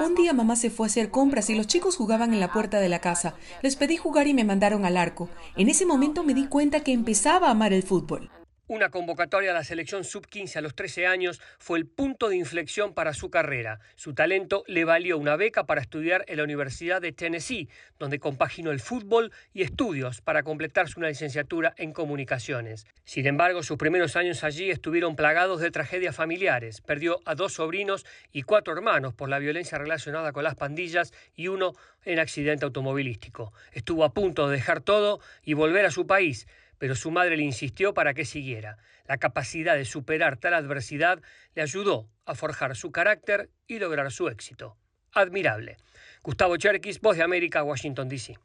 Un 0.00 0.14
día 0.16 0.32
mamá 0.32 0.56
se 0.56 0.70
fue 0.70 0.86
a 0.86 0.88
hacer 0.88 1.12
compras 1.12 1.50
y 1.50 1.54
los 1.54 1.68
chicos 1.68 1.94
jugaban 1.94 2.34
en 2.34 2.40
la 2.40 2.52
puerta 2.52 2.80
de 2.80 2.88
la 2.88 3.00
casa. 3.00 3.36
Les 3.62 3.76
pedí 3.76 3.96
jugar 3.96 4.26
y 4.26 4.34
me 4.34 4.42
mandaron 4.42 4.84
al 4.84 4.96
arco. 4.96 5.30
En 5.54 5.68
ese 5.68 5.86
momento 5.86 6.24
me 6.24 6.34
di 6.34 6.48
cuenta 6.48 6.82
que 6.82 6.92
empezaba 6.92 7.46
a 7.46 7.52
amar 7.52 7.72
el 7.72 7.84
fútbol. 7.84 8.28
Una 8.70 8.90
convocatoria 8.90 9.52
a 9.52 9.54
la 9.54 9.64
selección 9.64 10.04
sub-15 10.04 10.56
a 10.56 10.60
los 10.60 10.74
13 10.74 11.06
años 11.06 11.40
fue 11.58 11.78
el 11.78 11.86
punto 11.86 12.28
de 12.28 12.36
inflexión 12.36 12.92
para 12.92 13.14
su 13.14 13.30
carrera. 13.30 13.80
Su 13.96 14.12
talento 14.12 14.62
le 14.66 14.84
valió 14.84 15.16
una 15.16 15.36
beca 15.36 15.64
para 15.64 15.80
estudiar 15.80 16.26
en 16.28 16.36
la 16.36 16.44
Universidad 16.44 17.00
de 17.00 17.12
Tennessee, 17.12 17.70
donde 17.98 18.18
compaginó 18.18 18.70
el 18.70 18.80
fútbol 18.80 19.32
y 19.54 19.62
estudios 19.62 20.20
para 20.20 20.42
completarse 20.42 20.98
una 20.98 21.08
licenciatura 21.08 21.72
en 21.78 21.94
comunicaciones. 21.94 22.86
Sin 23.04 23.26
embargo, 23.26 23.62
sus 23.62 23.78
primeros 23.78 24.16
años 24.16 24.44
allí 24.44 24.70
estuvieron 24.70 25.16
plagados 25.16 25.62
de 25.62 25.70
tragedias 25.70 26.14
familiares. 26.14 26.82
Perdió 26.82 27.20
a 27.24 27.34
dos 27.34 27.54
sobrinos 27.54 28.04
y 28.32 28.42
cuatro 28.42 28.74
hermanos 28.74 29.14
por 29.14 29.30
la 29.30 29.38
violencia 29.38 29.78
relacionada 29.78 30.32
con 30.32 30.44
las 30.44 30.56
pandillas 30.56 31.14
y 31.34 31.48
uno 31.48 31.72
en 32.04 32.18
accidente 32.18 32.66
automovilístico. 32.66 33.50
Estuvo 33.72 34.04
a 34.04 34.12
punto 34.12 34.46
de 34.46 34.56
dejar 34.56 34.82
todo 34.82 35.20
y 35.42 35.54
volver 35.54 35.86
a 35.86 35.90
su 35.90 36.06
país 36.06 36.46
pero 36.78 36.94
su 36.94 37.10
madre 37.10 37.36
le 37.36 37.42
insistió 37.42 37.94
para 37.94 38.14
que 38.14 38.24
siguiera. 38.24 38.78
La 39.06 39.18
capacidad 39.18 39.76
de 39.76 39.84
superar 39.84 40.36
tal 40.36 40.54
adversidad 40.54 41.20
le 41.54 41.62
ayudó 41.62 42.08
a 42.24 42.34
forjar 42.34 42.76
su 42.76 42.92
carácter 42.92 43.50
y 43.66 43.78
lograr 43.78 44.10
su 44.10 44.28
éxito. 44.28 44.76
Admirable. 45.12 45.76
Gustavo 46.22 46.56
Cherkis, 46.56 47.00
Voz 47.00 47.16
de 47.16 47.22
América, 47.22 47.62
Washington, 47.62 48.08
D.C. 48.08 48.38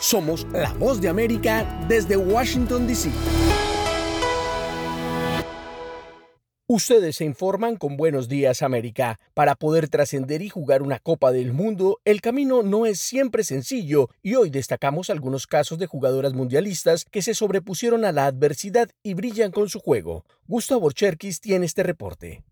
Somos 0.00 0.46
la 0.52 0.72
Voz 0.74 1.00
de 1.00 1.08
América 1.08 1.64
desde 1.88 2.16
Washington, 2.16 2.86
D.C. 2.86 3.10
Ustedes 6.72 7.16
se 7.16 7.24
informan 7.24 7.74
con 7.74 7.96
Buenos 7.96 8.28
Días 8.28 8.62
América. 8.62 9.18
Para 9.34 9.56
poder 9.56 9.88
trascender 9.88 10.40
y 10.40 10.50
jugar 10.50 10.82
una 10.82 11.00
Copa 11.00 11.32
del 11.32 11.52
Mundo, 11.52 11.98
el 12.04 12.20
camino 12.20 12.62
no 12.62 12.86
es 12.86 13.00
siempre 13.00 13.42
sencillo 13.42 14.08
y 14.22 14.36
hoy 14.36 14.50
destacamos 14.50 15.10
algunos 15.10 15.48
casos 15.48 15.80
de 15.80 15.88
jugadoras 15.88 16.32
mundialistas 16.32 17.06
que 17.10 17.22
se 17.22 17.34
sobrepusieron 17.34 18.04
a 18.04 18.12
la 18.12 18.26
adversidad 18.26 18.88
y 19.02 19.14
brillan 19.14 19.50
con 19.50 19.68
su 19.68 19.80
juego. 19.80 20.24
Gustavo 20.46 20.92
Cherkis 20.92 21.40
tiene 21.40 21.66
este 21.66 21.82
reporte. 21.82 22.44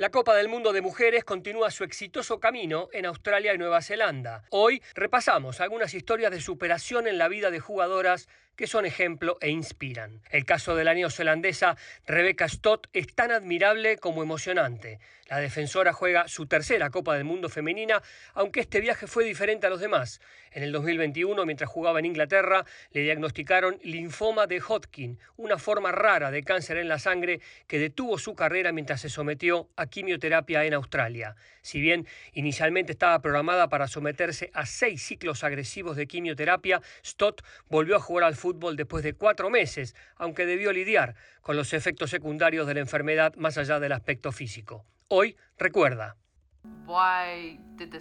La 0.00 0.10
Copa 0.10 0.36
del 0.36 0.46
Mundo 0.46 0.72
de 0.72 0.80
Mujeres 0.80 1.24
continúa 1.24 1.72
su 1.72 1.82
exitoso 1.82 2.38
camino 2.38 2.88
en 2.92 3.04
Australia 3.04 3.52
y 3.52 3.58
Nueva 3.58 3.82
Zelanda. 3.82 4.44
Hoy 4.50 4.80
repasamos 4.94 5.60
algunas 5.60 5.92
historias 5.92 6.30
de 6.30 6.40
superación 6.40 7.08
en 7.08 7.18
la 7.18 7.26
vida 7.26 7.50
de 7.50 7.58
jugadoras 7.58 8.28
que 8.58 8.66
son 8.66 8.86
ejemplo 8.86 9.38
e 9.40 9.50
inspiran. 9.50 10.20
El 10.30 10.44
caso 10.44 10.74
de 10.74 10.82
la 10.82 10.92
neozelandesa 10.92 11.76
Rebecca 12.06 12.48
Stott 12.48 12.88
es 12.92 13.06
tan 13.14 13.30
admirable 13.30 13.98
como 13.98 14.22
emocionante. 14.22 14.98
La 15.28 15.38
defensora 15.38 15.92
juega 15.92 16.26
su 16.26 16.46
tercera 16.46 16.90
Copa 16.90 17.14
del 17.14 17.24
Mundo 17.24 17.48
femenina, 17.48 18.02
aunque 18.34 18.60
este 18.60 18.80
viaje 18.80 19.06
fue 19.06 19.24
diferente 19.24 19.68
a 19.68 19.70
los 19.70 19.78
demás. 19.78 20.20
En 20.50 20.64
el 20.64 20.72
2021, 20.72 21.46
mientras 21.46 21.70
jugaba 21.70 22.00
en 22.00 22.06
Inglaterra, 22.06 22.64
le 22.90 23.02
diagnosticaron 23.02 23.78
linfoma 23.84 24.48
de 24.48 24.60
Hodgkin, 24.60 25.20
una 25.36 25.58
forma 25.58 25.92
rara 25.92 26.32
de 26.32 26.42
cáncer 26.42 26.78
en 26.78 26.88
la 26.88 26.98
sangre 26.98 27.40
que 27.68 27.78
detuvo 27.78 28.18
su 28.18 28.34
carrera 28.34 28.72
mientras 28.72 29.02
se 29.02 29.08
sometió 29.08 29.68
a 29.76 29.86
quimioterapia 29.88 30.64
en 30.64 30.74
Australia. 30.74 31.34
Si 31.62 31.80
bien 31.80 32.06
inicialmente 32.32 32.92
estaba 32.92 33.20
programada 33.20 33.68
para 33.68 33.88
someterse 33.88 34.50
a 34.54 34.66
seis 34.66 35.02
ciclos 35.02 35.44
agresivos 35.44 35.96
de 35.96 36.06
quimioterapia, 36.06 36.80
Stott 37.04 37.42
volvió 37.68 37.96
a 37.96 38.00
jugar 38.00 38.24
al 38.24 38.36
fútbol 38.36 38.76
después 38.76 39.02
de 39.02 39.14
cuatro 39.14 39.50
meses, 39.50 39.94
aunque 40.16 40.46
debió 40.46 40.72
lidiar 40.72 41.14
con 41.40 41.56
los 41.56 41.72
efectos 41.72 42.10
secundarios 42.10 42.66
de 42.66 42.74
la 42.74 42.80
enfermedad 42.80 43.34
más 43.36 43.58
allá 43.58 43.80
del 43.80 43.92
aspecto 43.92 44.32
físico. 44.32 44.84
Hoy 45.08 45.36
recuerda. 45.58 46.16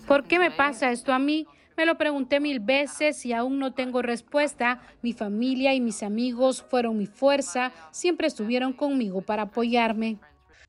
¿Por 0.08 0.28
qué 0.28 0.40
me 0.40 0.52
pasa 0.52 0.92
esto 0.92 1.14
a 1.14 1.20
mí? 1.20 1.48
Me 1.78 1.86
lo 1.86 1.96
pregunté 1.96 2.40
mil 2.40 2.60
veces 2.60 3.24
y 3.26 3.34
aún 3.34 3.60
no 3.60 3.74
tengo 3.74 4.02
respuesta. 4.02 4.82
Mi 5.04 5.14
familia 5.14 5.76
y 5.76 5.80
mis 5.80 6.02
amigos 6.02 6.64
fueron 6.64 6.98
mi 6.98 7.06
fuerza, 7.06 7.72
siempre 7.92 8.26
estuvieron 8.26 8.74
conmigo 8.74 9.22
para 9.22 9.44
apoyarme. 9.44 10.18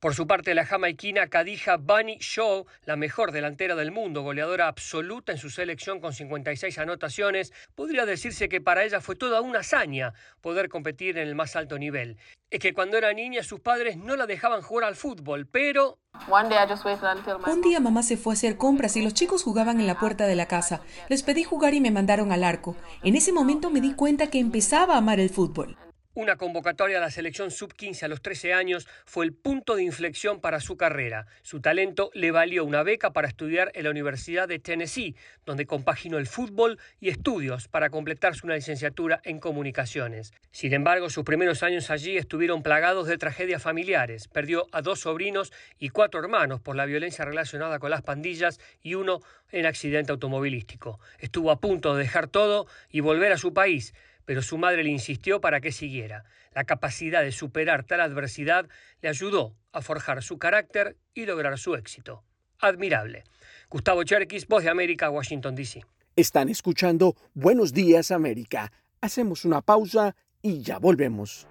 Por 0.01 0.15
su 0.15 0.29
parte, 0.29 0.55
la 0.55 0.65
jamaiquina 0.65 1.27
Kadija 1.27 1.77
Bunny 1.77 2.19
Shaw, 2.21 2.67
la 2.85 2.95
mejor 2.95 3.33
delantera 3.33 3.75
del 3.75 3.91
mundo, 3.91 4.23
goleadora 4.23 4.69
absoluta 4.69 5.33
en 5.33 5.39
su 5.39 5.51
selección 5.51 5.99
con 5.99 6.13
56 6.13 6.79
anotaciones, 6.79 7.53
podría 7.75 8.07
decirse 8.07 8.49
que 8.49 8.61
para 8.61 8.85
ella 8.85 9.01
fue 9.01 9.17
toda 9.17 9.41
una 9.41 9.59
hazaña 9.59 10.13
poder 10.41 10.69
competir 10.69 11.19
en 11.19 11.27
el 11.27 11.35
más 11.35 11.57
alto 11.57 11.81
nivel. 11.81 12.17
Es 12.49 12.61
que 12.61 12.75
cuando 12.75 12.97
era 12.97 13.13
niña 13.13 13.43
sus 13.43 13.59
padres 13.59 13.97
no 13.97 14.15
la 14.15 14.27
dejaban 14.27 14.63
jugar 14.63 14.87
al 14.87 14.95
fútbol, 14.95 15.49
pero... 15.49 15.99
Un 16.29 17.63
día 17.63 17.81
mamá 17.81 18.05
se 18.05 18.17
fue 18.17 18.33
a 18.33 18.35
hacer 18.35 18.57
compras 18.57 18.97
y 18.97 19.03
los 19.03 19.15
chicos 19.15 19.43
jugaban 19.43 19.81
en 19.81 19.89
la 19.89 19.99
puerta 19.99 20.29
de 20.29 20.37
la 20.37 20.47
casa. 20.47 20.81
Les 21.09 21.25
pedí 21.25 21.43
jugar 21.43 21.75
y 21.75 21.81
me 21.81 21.91
mandaron 21.91 22.31
al 22.31 22.45
arco. 22.45 22.77
En 23.03 23.17
ese 23.17 23.33
momento 23.33 23.69
me 23.69 23.81
di 23.81 23.95
cuenta 23.95 24.29
que 24.29 24.39
empezaba 24.39 24.95
a 24.95 24.99
amar 24.99 25.19
el 25.19 25.31
fútbol. 25.31 25.77
Una 26.19 26.35
convocatoria 26.35 26.99
a 26.99 27.01
la 27.01 27.13
selección 27.13 27.53
sub-15 27.53 28.03
a 28.03 28.09
los 28.09 28.23
13 28.23 28.53
años 28.53 28.89
fue 29.05 29.25
el 29.25 29.33
punto 29.33 29.77
de 29.77 29.85
inflexión 29.85 30.41
para 30.41 30.59
su 30.59 30.77
carrera. 30.77 31.29
Su 31.43 31.61
talento 31.61 32.11
le 32.13 32.33
valió 32.33 32.65
una 32.65 32.83
beca 32.83 33.13
para 33.13 33.29
estudiar 33.29 33.71
en 33.75 33.85
la 33.85 33.91
Universidad 33.91 34.49
de 34.49 34.59
Tennessee, 34.59 35.15
donde 35.47 35.65
compaginó 35.65 36.19
el 36.19 36.27
fútbol 36.27 36.81
y 36.99 37.11
estudios 37.11 37.69
para 37.69 37.91
completarse 37.91 38.45
una 38.45 38.57
licenciatura 38.57 39.21
en 39.23 39.39
comunicaciones. 39.39 40.33
Sin 40.51 40.73
embargo, 40.73 41.09
sus 41.09 41.23
primeros 41.23 41.63
años 41.63 41.89
allí 41.89 42.17
estuvieron 42.17 42.65
plagados 42.65 43.07
de 43.07 43.17
tragedias 43.17 43.63
familiares. 43.63 44.27
Perdió 44.27 44.67
a 44.73 44.83
dos 44.83 44.99
sobrinos 44.99 45.53
y 45.79 45.91
cuatro 45.91 46.19
hermanos 46.19 46.61
por 46.61 46.75
la 46.75 46.87
violencia 46.87 47.27
relacionada 47.27 47.79
con 47.79 47.91
las 47.91 48.03
pandillas 48.03 48.59
y 48.83 48.95
uno 48.95 49.21
en 49.53 49.67
accidente 49.67 50.11
automovilístico. 50.11 50.99
Estuvo 51.21 51.53
a 51.53 51.61
punto 51.61 51.95
de 51.95 52.03
dejar 52.03 52.27
todo 52.27 52.67
y 52.91 52.99
volver 52.99 53.31
a 53.31 53.39
su 53.39 53.55
país 53.55 53.95
pero 54.29 54.43
su 54.43 54.59
madre 54.59 54.85
le 54.85 54.91
insistió 54.91 55.41
para 55.41 55.62
que 55.62 55.73
siguiera. 55.73 56.23
La 56.53 56.64
capacidad 56.64 57.23
de 57.23 57.33
superar 57.33 57.85
tal 57.85 58.03
adversidad 58.03 58.69
le 59.01 59.09
ayudó 59.09 59.55
a 59.73 59.81
forjar 59.81 60.23
su 60.23 60.38
carácter 60.38 60.99
y 61.14 61.25
lograr 61.25 61.59
su 61.59 61.75
éxito. 61.77 62.25
Admirable. 62.59 63.25
Gustavo 63.71 64.03
Cherkis, 64.05 64.47
Voz 64.47 64.64
de 64.64 64.69
América, 64.69 65.09
Washington, 65.09 65.55
D.C. 65.55 65.81
Están 66.14 66.51
escuchando 66.51 67.17
Buenos 67.33 67.73
Días 67.73 68.11
América. 68.11 68.71
Hacemos 69.01 69.47
una 69.47 69.62
pausa 69.62 70.14
y 70.43 70.61
ya 70.61 70.79
volvemos. 70.79 71.49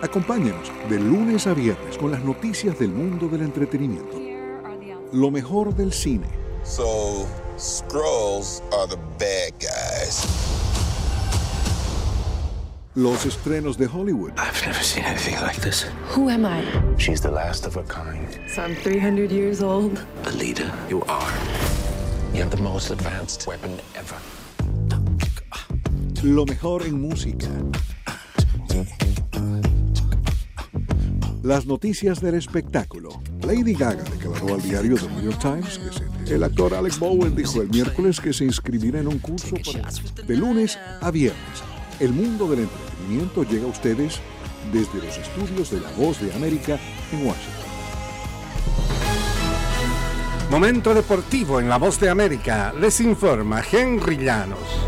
Acompáñenos 0.00 0.72
de 0.88 0.98
lunes 0.98 1.46
a 1.46 1.52
viernes 1.52 1.98
con 1.98 2.10
las 2.10 2.24
noticias 2.24 2.78
del 2.78 2.88
mundo 2.88 3.28
del 3.28 3.42
entretenimiento. 3.42 4.18
Lo 5.12 5.30
mejor 5.30 5.74
del 5.74 5.92
cine 5.92 6.43
So, 6.64 7.28
Skrulls 7.56 8.62
are 8.72 8.86
the 8.86 8.96
bad 9.18 9.52
guys. 9.60 10.24
Los 12.96 13.26
estrenos 13.26 13.76
de 13.76 13.86
Hollywood. 13.86 14.32
I've 14.38 14.64
never 14.64 14.82
seen 14.82 15.04
anything 15.04 15.34
like 15.42 15.60
this. 15.60 15.82
Who 16.14 16.30
am 16.30 16.46
I? 16.46 16.64
She's 16.96 17.20
the 17.20 17.30
last 17.30 17.66
of 17.66 17.74
her 17.74 17.82
kind. 17.82 18.40
So 18.48 18.62
I'm 18.62 18.74
300 18.76 19.30
years 19.30 19.62
old. 19.62 20.02
The 20.22 20.32
leader 20.32 20.72
you 20.88 21.02
are. 21.02 21.32
You 22.32 22.42
have 22.42 22.50
the 22.50 22.62
most 22.62 22.90
advanced 22.90 23.46
weapon 23.46 23.78
ever. 23.94 24.16
Lo 26.22 26.46
mejor 26.46 26.82
en 26.82 27.00
música. 27.00 27.50
las 31.44 31.66
noticias 31.66 32.20
del 32.22 32.36
espectáculo. 32.36 33.10
Lady 33.42 33.74
Gaga 33.74 34.02
declaró 34.04 34.54
al 34.54 34.62
diario 34.62 34.96
The 34.96 35.08
New 35.08 35.22
York 35.24 35.38
Times 35.38 35.78
que 35.78 35.92
se... 35.92 36.03
el 36.28 36.42
actor 36.42 36.74
Alex 36.74 36.98
Bowen 36.98 37.34
dijo 37.34 37.60
el 37.60 37.68
miércoles 37.68 38.20
que 38.20 38.32
se 38.32 38.44
inscribirá 38.44 39.00
en 39.00 39.08
un 39.08 39.18
curso 39.18 39.56
de 40.26 40.36
lunes 40.36 40.78
a 41.00 41.10
viernes. 41.10 41.62
El 42.00 42.12
mundo 42.12 42.48
del 42.48 42.60
entretenimiento 42.60 43.44
llega 43.44 43.64
a 43.64 43.68
ustedes 43.68 44.20
desde 44.72 45.06
los 45.06 45.16
estudios 45.18 45.70
de 45.70 45.80
La 45.80 45.90
Voz 45.92 46.20
de 46.20 46.32
América 46.32 46.78
en 47.12 47.26
Washington. 47.26 47.64
Momento 50.50 50.94
deportivo 50.94 51.60
en 51.60 51.68
La 51.68 51.78
Voz 51.78 52.00
de 52.00 52.08
América. 52.08 52.72
Les 52.78 53.00
informa 53.00 53.62
Henry 53.70 54.16
Llanos. 54.16 54.83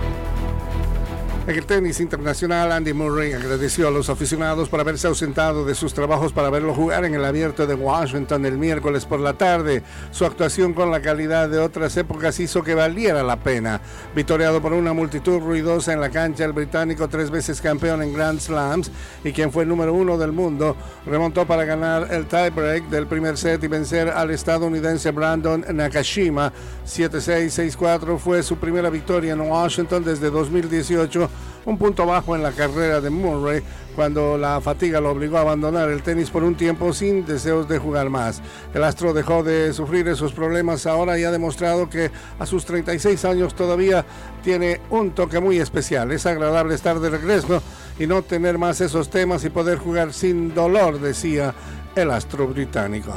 En 1.46 1.54
el 1.54 1.64
tenis 1.64 2.00
internacional, 2.00 2.72
Andy 2.72 2.92
Murray 2.92 3.32
agradeció 3.32 3.86
a 3.86 3.92
los 3.92 4.10
aficionados 4.10 4.68
por 4.68 4.80
haberse 4.80 5.06
ausentado 5.06 5.64
de 5.64 5.76
sus 5.76 5.94
trabajos 5.94 6.32
para 6.32 6.50
verlo 6.50 6.74
jugar 6.74 7.04
en 7.04 7.14
el 7.14 7.24
abierto 7.24 7.68
de 7.68 7.74
Washington 7.74 8.44
el 8.46 8.58
miércoles 8.58 9.04
por 9.04 9.20
la 9.20 9.34
tarde. 9.34 9.84
Su 10.10 10.24
actuación 10.24 10.74
con 10.74 10.90
la 10.90 11.00
calidad 11.00 11.48
de 11.48 11.60
otras 11.60 11.96
épocas 11.98 12.40
hizo 12.40 12.64
que 12.64 12.74
valiera 12.74 13.22
la 13.22 13.36
pena. 13.36 13.80
Victoriado 14.12 14.60
por 14.60 14.72
una 14.72 14.92
multitud 14.92 15.38
ruidosa 15.38 15.92
en 15.92 16.00
la 16.00 16.10
cancha, 16.10 16.44
el 16.44 16.52
británico, 16.52 17.06
tres 17.06 17.30
veces 17.30 17.60
campeón 17.60 18.02
en 18.02 18.12
Grand 18.12 18.40
Slams 18.40 18.90
y 19.22 19.30
quien 19.30 19.52
fue 19.52 19.62
el 19.62 19.68
número 19.68 19.94
uno 19.94 20.18
del 20.18 20.32
mundo, 20.32 20.76
remontó 21.06 21.46
para 21.46 21.64
ganar 21.64 22.08
el 22.12 22.26
tiebreak 22.26 22.88
del 22.88 23.06
primer 23.06 23.38
set 23.38 23.62
y 23.62 23.68
vencer 23.68 24.08
al 24.08 24.32
estadounidense 24.32 25.12
Brandon 25.12 25.64
Nakashima. 25.72 26.52
7-6, 26.84 27.76
6-4 27.78 28.18
fue 28.18 28.42
su 28.42 28.56
primera 28.56 28.90
victoria 28.90 29.34
en 29.34 29.42
Washington 29.42 30.02
desde 30.02 30.28
2018 30.28 31.35
un 31.64 31.78
punto 31.78 32.06
bajo 32.06 32.34
en 32.34 32.42
la 32.42 32.52
carrera 32.52 33.00
de 33.00 33.10
Murray 33.10 33.62
cuando 33.94 34.36
la 34.36 34.60
fatiga 34.60 35.00
lo 35.00 35.10
obligó 35.10 35.38
a 35.38 35.40
abandonar 35.40 35.90
el 35.90 36.02
tenis 36.02 36.30
por 36.30 36.44
un 36.44 36.54
tiempo 36.54 36.92
sin 36.92 37.24
deseos 37.24 37.66
de 37.66 37.78
jugar 37.78 38.10
más. 38.10 38.42
El 38.74 38.84
astro 38.84 39.14
dejó 39.14 39.42
de 39.42 39.72
sufrir 39.72 40.06
esos 40.06 40.32
problemas 40.32 40.86
ahora 40.86 41.18
y 41.18 41.24
ha 41.24 41.30
demostrado 41.30 41.88
que 41.88 42.10
a 42.38 42.46
sus 42.46 42.64
36 42.66 43.24
años 43.24 43.54
todavía 43.54 44.04
tiene 44.44 44.80
un 44.90 45.12
toque 45.12 45.40
muy 45.40 45.58
especial. 45.58 46.12
Es 46.12 46.26
agradable 46.26 46.74
estar 46.74 47.00
de 47.00 47.10
regreso 47.10 47.62
y 47.98 48.06
no 48.06 48.22
tener 48.22 48.58
más 48.58 48.80
esos 48.80 49.10
temas 49.10 49.44
y 49.44 49.50
poder 49.50 49.78
jugar 49.78 50.12
sin 50.12 50.54
dolor, 50.54 51.00
decía 51.00 51.54
el 51.96 52.10
astro 52.10 52.46
británico 52.46 53.12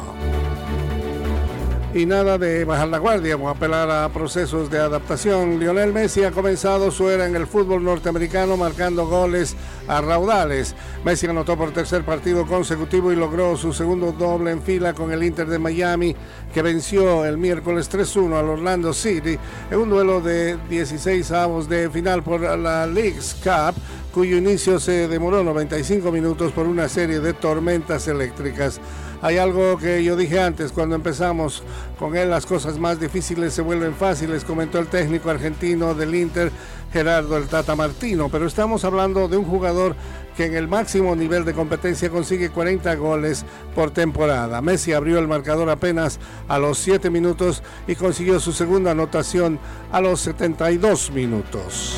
y 1.93 2.05
nada 2.05 2.37
de 2.37 2.65
bajar 2.65 2.87
la 2.89 2.99
guardia 2.99 3.35
o 3.35 3.49
apelar 3.49 3.89
a 3.89 4.09
procesos 4.09 4.69
de 4.69 4.77
adaptación. 4.77 5.59
Lionel 5.59 5.91
Messi 5.91 6.23
ha 6.23 6.31
comenzado 6.31 6.91
su 6.91 7.09
era 7.09 7.25
en 7.25 7.35
el 7.35 7.47
fútbol 7.47 7.83
norteamericano 7.83 8.57
marcando 8.57 9.07
goles 9.07 9.55
a 9.87 9.99
raudales. 10.01 10.75
Messi 11.03 11.27
anotó 11.27 11.57
por 11.57 11.71
tercer 11.71 12.03
partido 12.03 12.45
consecutivo 12.45 13.11
y 13.11 13.15
logró 13.15 13.57
su 13.57 13.73
segundo 13.73 14.11
doble 14.11 14.51
en 14.51 14.61
fila 14.61 14.93
con 14.93 15.11
el 15.11 15.23
Inter 15.23 15.47
de 15.47 15.57
Miami 15.57 16.15
que 16.53 16.61
venció 16.61 17.25
el 17.25 17.37
miércoles 17.37 17.89
3-1 17.91 18.37
al 18.37 18.49
Orlando 18.49 18.93
City 18.93 19.37
en 19.71 19.79
un 19.79 19.89
duelo 19.89 20.21
de 20.21 20.57
16 20.69 21.31
avos 21.31 21.67
de 21.67 21.89
final 21.89 22.21
por 22.21 22.41
la 22.41 22.85
League's 22.85 23.35
Cup 23.43 23.75
cuyo 24.13 24.37
inicio 24.37 24.79
se 24.79 25.07
demoró 25.07 25.43
95 25.43 26.11
minutos 26.11 26.51
por 26.51 26.67
una 26.67 26.89
serie 26.89 27.19
de 27.19 27.33
tormentas 27.33 28.07
eléctricas. 28.07 28.79
Hay 29.21 29.37
algo 29.37 29.77
que 29.77 30.03
yo 30.03 30.15
dije 30.15 30.39
antes, 30.39 30.71
cuando 30.71 30.95
empezamos 30.95 31.63
con 31.97 32.15
él 32.15 32.29
las 32.29 32.45
cosas 32.45 32.79
más 32.79 32.99
difíciles 32.99 33.53
se 33.53 33.61
vuelven 33.61 33.93
fáciles, 33.93 34.45
comentó 34.45 34.79
el 34.79 34.87
técnico 34.87 35.29
argentino 35.29 35.93
del 35.93 36.15
Inter, 36.15 36.51
Gerardo 36.93 37.37
el 37.37 37.47
Tata 37.47 37.75
Martino, 37.75 38.29
pero 38.29 38.47
estamos 38.47 38.85
hablando 38.85 39.27
de 39.27 39.35
un 39.35 39.45
jugador 39.45 39.95
que 40.37 40.45
en 40.45 40.55
el 40.55 40.69
máximo 40.69 41.17
nivel 41.17 41.43
de 41.43 41.53
competencia 41.53 42.09
consigue 42.09 42.49
40 42.49 42.95
goles 42.95 43.45
por 43.75 43.91
temporada. 43.91 44.61
Messi 44.61 44.93
abrió 44.93 45.19
el 45.19 45.27
marcador 45.27 45.69
apenas 45.69 46.17
a 46.47 46.57
los 46.57 46.77
7 46.77 47.09
minutos 47.09 47.61
y 47.87 47.95
consiguió 47.95 48.39
su 48.39 48.53
segunda 48.53 48.91
anotación 48.91 49.59
a 49.91 49.99
los 49.99 50.21
72 50.21 51.11
minutos. 51.11 51.97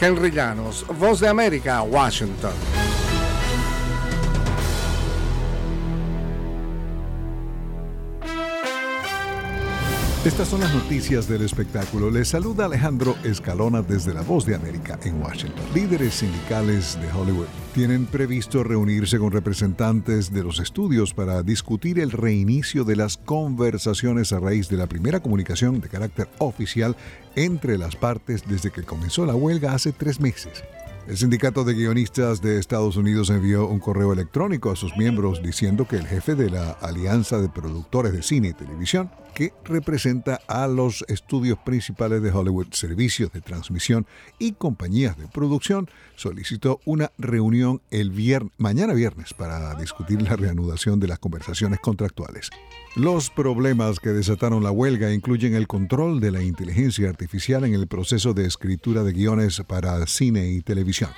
Henry 0.00 0.30
Llanos, 0.30 0.86
Voz 1.00 1.18
de 1.18 1.28
América, 1.28 1.82
Washington. 1.82 2.52
Estas 10.24 10.48
son 10.48 10.60
las 10.60 10.72
noticias 10.72 11.28
del 11.28 11.42
espectáculo. 11.42 12.10
Les 12.10 12.28
saluda 12.28 12.64
Alejandro 12.64 13.14
Escalona 13.24 13.82
desde 13.82 14.14
La 14.14 14.22
Voz 14.22 14.46
de 14.46 14.54
América 14.54 14.98
en 15.04 15.20
Washington. 15.20 15.62
Líderes 15.74 16.14
sindicales 16.14 16.98
de 16.98 17.12
Hollywood 17.12 17.44
tienen 17.74 18.06
previsto 18.06 18.64
reunirse 18.64 19.18
con 19.18 19.32
representantes 19.32 20.32
de 20.32 20.42
los 20.42 20.60
estudios 20.60 21.12
para 21.12 21.42
discutir 21.42 21.98
el 21.98 22.10
reinicio 22.10 22.84
de 22.84 22.96
las 22.96 23.18
conversaciones 23.18 24.32
a 24.32 24.40
raíz 24.40 24.70
de 24.70 24.78
la 24.78 24.86
primera 24.86 25.20
comunicación 25.20 25.82
de 25.82 25.90
carácter 25.90 26.26
oficial 26.38 26.96
entre 27.36 27.76
las 27.76 27.94
partes 27.94 28.44
desde 28.48 28.70
que 28.70 28.82
comenzó 28.82 29.26
la 29.26 29.34
huelga 29.34 29.74
hace 29.74 29.92
tres 29.92 30.20
meses. 30.20 30.64
El 31.06 31.18
Sindicato 31.18 31.64
de 31.64 31.74
Guionistas 31.74 32.40
de 32.40 32.58
Estados 32.58 32.96
Unidos 32.96 33.28
envió 33.28 33.68
un 33.68 33.78
correo 33.78 34.14
electrónico 34.14 34.70
a 34.70 34.76
sus 34.76 34.96
miembros 34.96 35.42
diciendo 35.42 35.86
que 35.86 35.96
el 35.96 36.06
jefe 36.06 36.34
de 36.34 36.48
la 36.48 36.70
Alianza 36.70 37.42
de 37.42 37.50
Productores 37.50 38.14
de 38.14 38.22
Cine 38.22 38.48
y 38.48 38.52
Televisión, 38.54 39.10
que 39.34 39.52
representa 39.64 40.40
a 40.46 40.66
los 40.66 41.04
estudios 41.08 41.58
principales 41.58 42.22
de 42.22 42.30
Hollywood, 42.30 42.68
servicios 42.72 43.32
de 43.32 43.40
transmisión 43.40 44.06
y 44.38 44.52
compañías 44.52 45.18
de 45.18 45.26
producción, 45.28 45.88
solicitó 46.16 46.80
una 46.84 47.10
reunión 47.18 47.82
el 47.90 48.10
viernes, 48.10 48.52
mañana 48.58 48.94
viernes 48.94 49.34
para 49.34 49.74
discutir 49.74 50.22
la 50.22 50.36
reanudación 50.36 51.00
de 51.00 51.08
las 51.08 51.18
conversaciones 51.18 51.80
contractuales. 51.80 52.50
Los 52.96 53.30
problemas 53.30 53.98
que 53.98 54.10
desataron 54.10 54.62
la 54.62 54.70
huelga 54.70 55.12
incluyen 55.12 55.54
el 55.54 55.66
control 55.66 56.20
de 56.20 56.30
la 56.30 56.42
inteligencia 56.42 57.08
artificial 57.08 57.64
en 57.64 57.74
el 57.74 57.88
proceso 57.88 58.34
de 58.34 58.46
escritura 58.46 59.02
de 59.02 59.12
guiones 59.12 59.62
para 59.66 60.06
cine 60.06 60.48
y 60.48 60.60
televisión. 60.60 61.10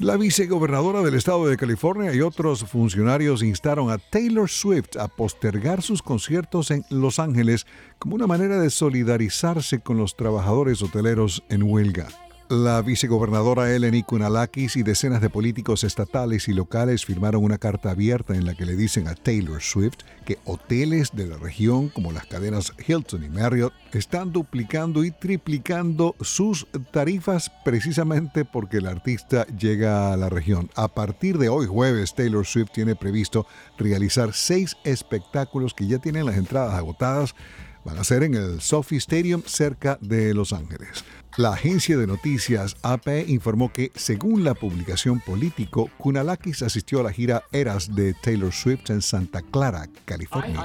La 0.00 0.16
vicegobernadora 0.16 1.02
del 1.02 1.14
estado 1.14 1.46
de 1.46 1.58
California 1.58 2.14
y 2.14 2.22
otros 2.22 2.64
funcionarios 2.64 3.42
instaron 3.42 3.90
a 3.90 3.98
Taylor 3.98 4.48
Swift 4.48 4.96
a 4.98 5.08
postergar 5.08 5.82
sus 5.82 6.00
conciertos 6.00 6.70
en 6.70 6.86
Los 6.88 7.18
Ángeles 7.18 7.66
como 7.98 8.14
una 8.14 8.26
manera 8.26 8.58
de 8.58 8.70
solidarizarse 8.70 9.80
con 9.80 9.98
los 9.98 10.16
trabajadores 10.16 10.80
hoteleros 10.80 11.44
en 11.50 11.64
huelga. 11.64 12.08
La 12.50 12.82
vicegobernadora 12.82 13.72
Eleni 13.72 14.02
Kunalakis 14.02 14.74
y 14.74 14.82
decenas 14.82 15.20
de 15.20 15.30
políticos 15.30 15.84
estatales 15.84 16.48
y 16.48 16.52
locales 16.52 17.04
firmaron 17.04 17.44
una 17.44 17.58
carta 17.58 17.92
abierta 17.92 18.34
en 18.34 18.44
la 18.44 18.56
que 18.56 18.66
le 18.66 18.74
dicen 18.74 19.06
a 19.06 19.14
Taylor 19.14 19.62
Swift 19.62 19.98
que 20.24 20.38
hoteles 20.44 21.12
de 21.12 21.28
la 21.28 21.36
región 21.36 21.90
como 21.90 22.10
las 22.10 22.26
cadenas 22.26 22.72
Hilton 22.84 23.22
y 23.22 23.28
Marriott 23.28 23.72
están 23.92 24.32
duplicando 24.32 25.04
y 25.04 25.12
triplicando 25.12 26.16
sus 26.22 26.66
tarifas 26.90 27.52
precisamente 27.64 28.44
porque 28.44 28.78
el 28.78 28.88
artista 28.88 29.46
llega 29.56 30.12
a 30.12 30.16
la 30.16 30.28
región. 30.28 30.70
A 30.74 30.88
partir 30.88 31.38
de 31.38 31.50
hoy 31.50 31.66
jueves, 31.66 32.16
Taylor 32.16 32.44
Swift 32.44 32.72
tiene 32.72 32.96
previsto 32.96 33.46
realizar 33.78 34.32
seis 34.32 34.76
espectáculos 34.82 35.72
que 35.72 35.86
ya 35.86 36.00
tienen 36.00 36.26
las 36.26 36.36
entradas 36.36 36.74
agotadas. 36.74 37.36
Van 37.84 37.96
a 37.96 38.02
ser 38.02 38.24
en 38.24 38.34
el 38.34 38.60
Sophie 38.60 38.98
Stadium 38.98 39.42
cerca 39.46 39.98
de 40.00 40.34
Los 40.34 40.52
Ángeles. 40.52 41.04
La 41.40 41.54
agencia 41.54 41.96
de 41.96 42.06
noticias 42.06 42.76
AP 42.82 43.26
informó 43.28 43.72
que, 43.72 43.90
según 43.94 44.44
la 44.44 44.52
publicación 44.52 45.20
Político, 45.20 45.88
Kunalakis 45.96 46.60
asistió 46.60 47.00
a 47.00 47.02
la 47.02 47.12
gira 47.12 47.44
Eras 47.50 47.94
de 47.94 48.12
Taylor 48.12 48.52
Swift 48.52 48.90
en 48.90 49.00
Santa 49.00 49.40
Clara, 49.40 49.88
California. 50.04 50.62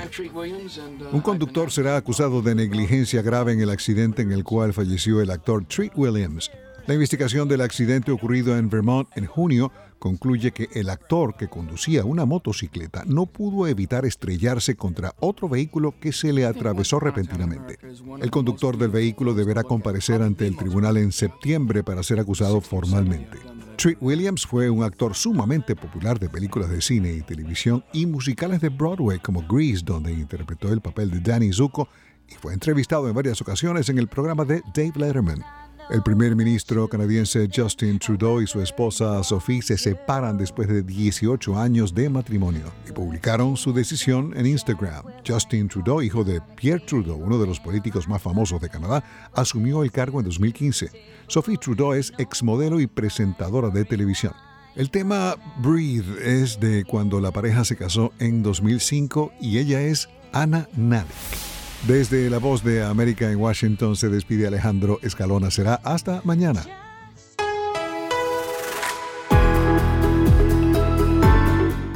Un 1.14 1.22
conductor 1.22 1.72
será 1.72 1.96
acusado 1.96 2.42
de 2.42 2.56
negligencia 2.56 3.22
grave 3.22 3.54
en 3.54 3.62
el 3.62 3.70
accidente 3.70 4.22
en 4.22 4.34
el 4.34 4.44
cual 4.44 4.74
falleció 4.74 5.22
el 5.22 5.32
actor 5.32 5.64
Treat 5.64 5.94
Williams. 5.96 6.52
La 6.88 6.93
investigación 6.93 7.48
del 7.48 7.62
accidente 7.62 8.12
ocurrido 8.12 8.56
en 8.56 8.69
Vermont 8.69 9.10
en 9.15 9.26
junio 9.26 9.71
concluye 9.98 10.52
que 10.52 10.69
el 10.74 10.91
actor 10.91 11.36
que 11.36 11.48
conducía 11.48 12.06
una 12.06 12.26
motocicleta 12.26 13.04
no 13.08 13.26
pudo 13.26 13.65
evitar 13.65 14.06
estrellarse 14.06 14.76
contra 14.76 15.15
otro 15.19 15.50
vehículo 15.50 15.95
que 16.00 16.12
se 16.12 16.32
le 16.32 16.45
atravesó 16.45 17.00
repentinamente. 17.00 17.80
El 18.21 18.30
conductor 18.30 18.78
del 18.78 18.89
vehículo 18.89 19.34
deberá 19.34 19.63
comparecer 19.63 20.21
ante 20.21 20.45
el 20.45 20.56
tribunal 20.56 20.98
en 20.98 21.12
septiembre 21.12 21.84
para 21.84 22.04
ser 22.04 22.19
acusado 22.19 22.62
formalmente. 22.62 23.39
Treat 23.78 23.98
Williams 24.00 24.45
fue 24.45 24.69
un 24.69 24.84
actor 24.84 25.15
sumamente 25.15 25.76
popular 25.76 26.19
de 26.19 26.30
películas 26.30 26.69
de 26.69 26.82
cine 26.82 27.13
y 27.13 27.21
televisión 27.24 27.84
y 27.93 28.06
musicales 28.06 28.62
de 28.62 28.69
Broadway 28.69 29.17
como 29.17 29.41
Grease, 29.48 29.84
donde 29.84 30.13
interpretó 30.13 30.71
el 30.71 30.82
papel 30.82 31.10
de 31.10 31.19
Danny 31.19 31.52
Zuko 31.52 31.89
y 32.30 32.36
fue 32.36 32.54
entrevistado 32.54 33.08
en 33.10 33.15
varias 33.15 33.41
ocasiones 33.41 33.89
en 33.89 33.98
el 33.98 34.08
programa 34.08 34.45
de 34.45 34.62
Dave 34.76 34.93
Letterman. 34.95 35.64
El 35.88 36.02
primer 36.02 36.36
ministro 36.36 36.88
canadiense 36.88 37.48
Justin 37.56 38.00
Trudeau 38.00 38.41
y 38.41 38.48
su 38.48 38.60
esposa 38.60 39.24
Sophie 39.24 39.62
se 39.62 39.78
separan 39.78 40.36
después 40.36 40.67
de 40.67 40.82
18 40.82 41.60
años 41.60 41.93
de 41.93 42.10
matrimonio 42.10 42.74
y 42.89 42.91
publicaron 42.91 43.56
su 43.56 43.71
decisión 43.71 44.34
en 44.36 44.48
Instagram. 44.48 45.06
Justin 45.26 45.67
Trudeau, 45.67 46.02
hijo 46.02 46.24
de 46.24 46.41
Pierre 46.56 46.84
Trudeau, 46.84 47.17
uno 47.17 47.38
de 47.38 47.45
los 47.45 47.60
políticos 47.60 48.08
más 48.08 48.19
famosos 48.19 48.60
de 48.60 48.69
Canadá, 48.69 49.04
asumió 49.34 49.84
el 49.84 49.91
cargo 49.91 50.19
en 50.19 50.26
2015. 50.26 50.89
Sophie 51.28 51.58
Trudeau 51.58 51.93
es 51.93 52.13
exmodelo 52.17 52.80
y 52.80 52.88
presentadora 52.88 53.69
de 53.69 53.86
televisión. 53.86 54.34
El 54.76 54.89
tema 54.89 55.36
Breathe 55.60 56.41
es 56.41 56.60
de 56.60 56.84
cuando 56.84 57.21
la 57.21 57.30
pareja 57.30 57.63
se 57.63 57.78
casó 57.78 58.12
en 58.17 58.41
2005 58.41 59.34
y 59.39 59.60
ella 59.60 59.82
es 59.82 60.10
Ana 60.34 60.67
Nalik. 60.76 61.55
Desde 61.88 62.32
la 62.32 62.39
voz 62.39 62.63
de 62.63 62.84
América 62.84 63.30
en 63.30 63.39
Washington 63.39 63.95
se 63.95 64.10
despide 64.10 64.48
Alejandro 64.48 64.98
Escalona. 65.04 65.52
Será 65.52 65.76
hasta 65.84 66.19
mañana. 66.24 66.65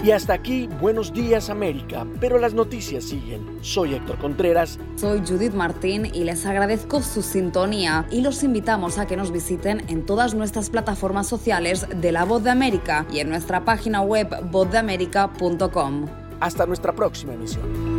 Y 0.04 0.12
hasta 0.12 0.34
aquí, 0.34 0.70
buenos 0.80 1.12
días 1.12 1.50
América, 1.50 2.06
pero 2.20 2.38
las 2.38 2.54
noticias 2.54 3.04
siguen. 3.04 3.58
Soy 3.62 3.96
Héctor 3.96 4.20
Contreras. 4.20 4.80
Soy 4.96 5.24
Judith 5.28 5.54
Martín 5.54 6.06
y 6.06 6.24
les 6.24 6.46
agradezco 6.46 7.02
su 7.02 7.24
sintonía 7.24 8.08
y 8.12 8.22
los 8.22 8.44
invitamos 8.44 9.00
a 9.00 9.08
que 9.08 9.18
nos 9.18 9.32
visiten 9.32 9.84
en 9.90 10.06
todas 10.06 10.36
nuestras 10.36 10.70
plataformas 10.70 11.28
sociales 11.28 11.88
de 11.94 12.12
La 12.12 12.26
Voz 12.26 12.44
de 12.44 12.52
América 12.52 13.08
y 13.12 13.20
en 13.20 13.30
nuestra 13.30 13.66
página 13.66 14.02
web 14.02 14.30
vozdeamerica.com. 14.52 16.06
Hasta 16.40 16.66
nuestra 16.68 16.94
próxima 16.94 17.34
emisión. 17.34 17.99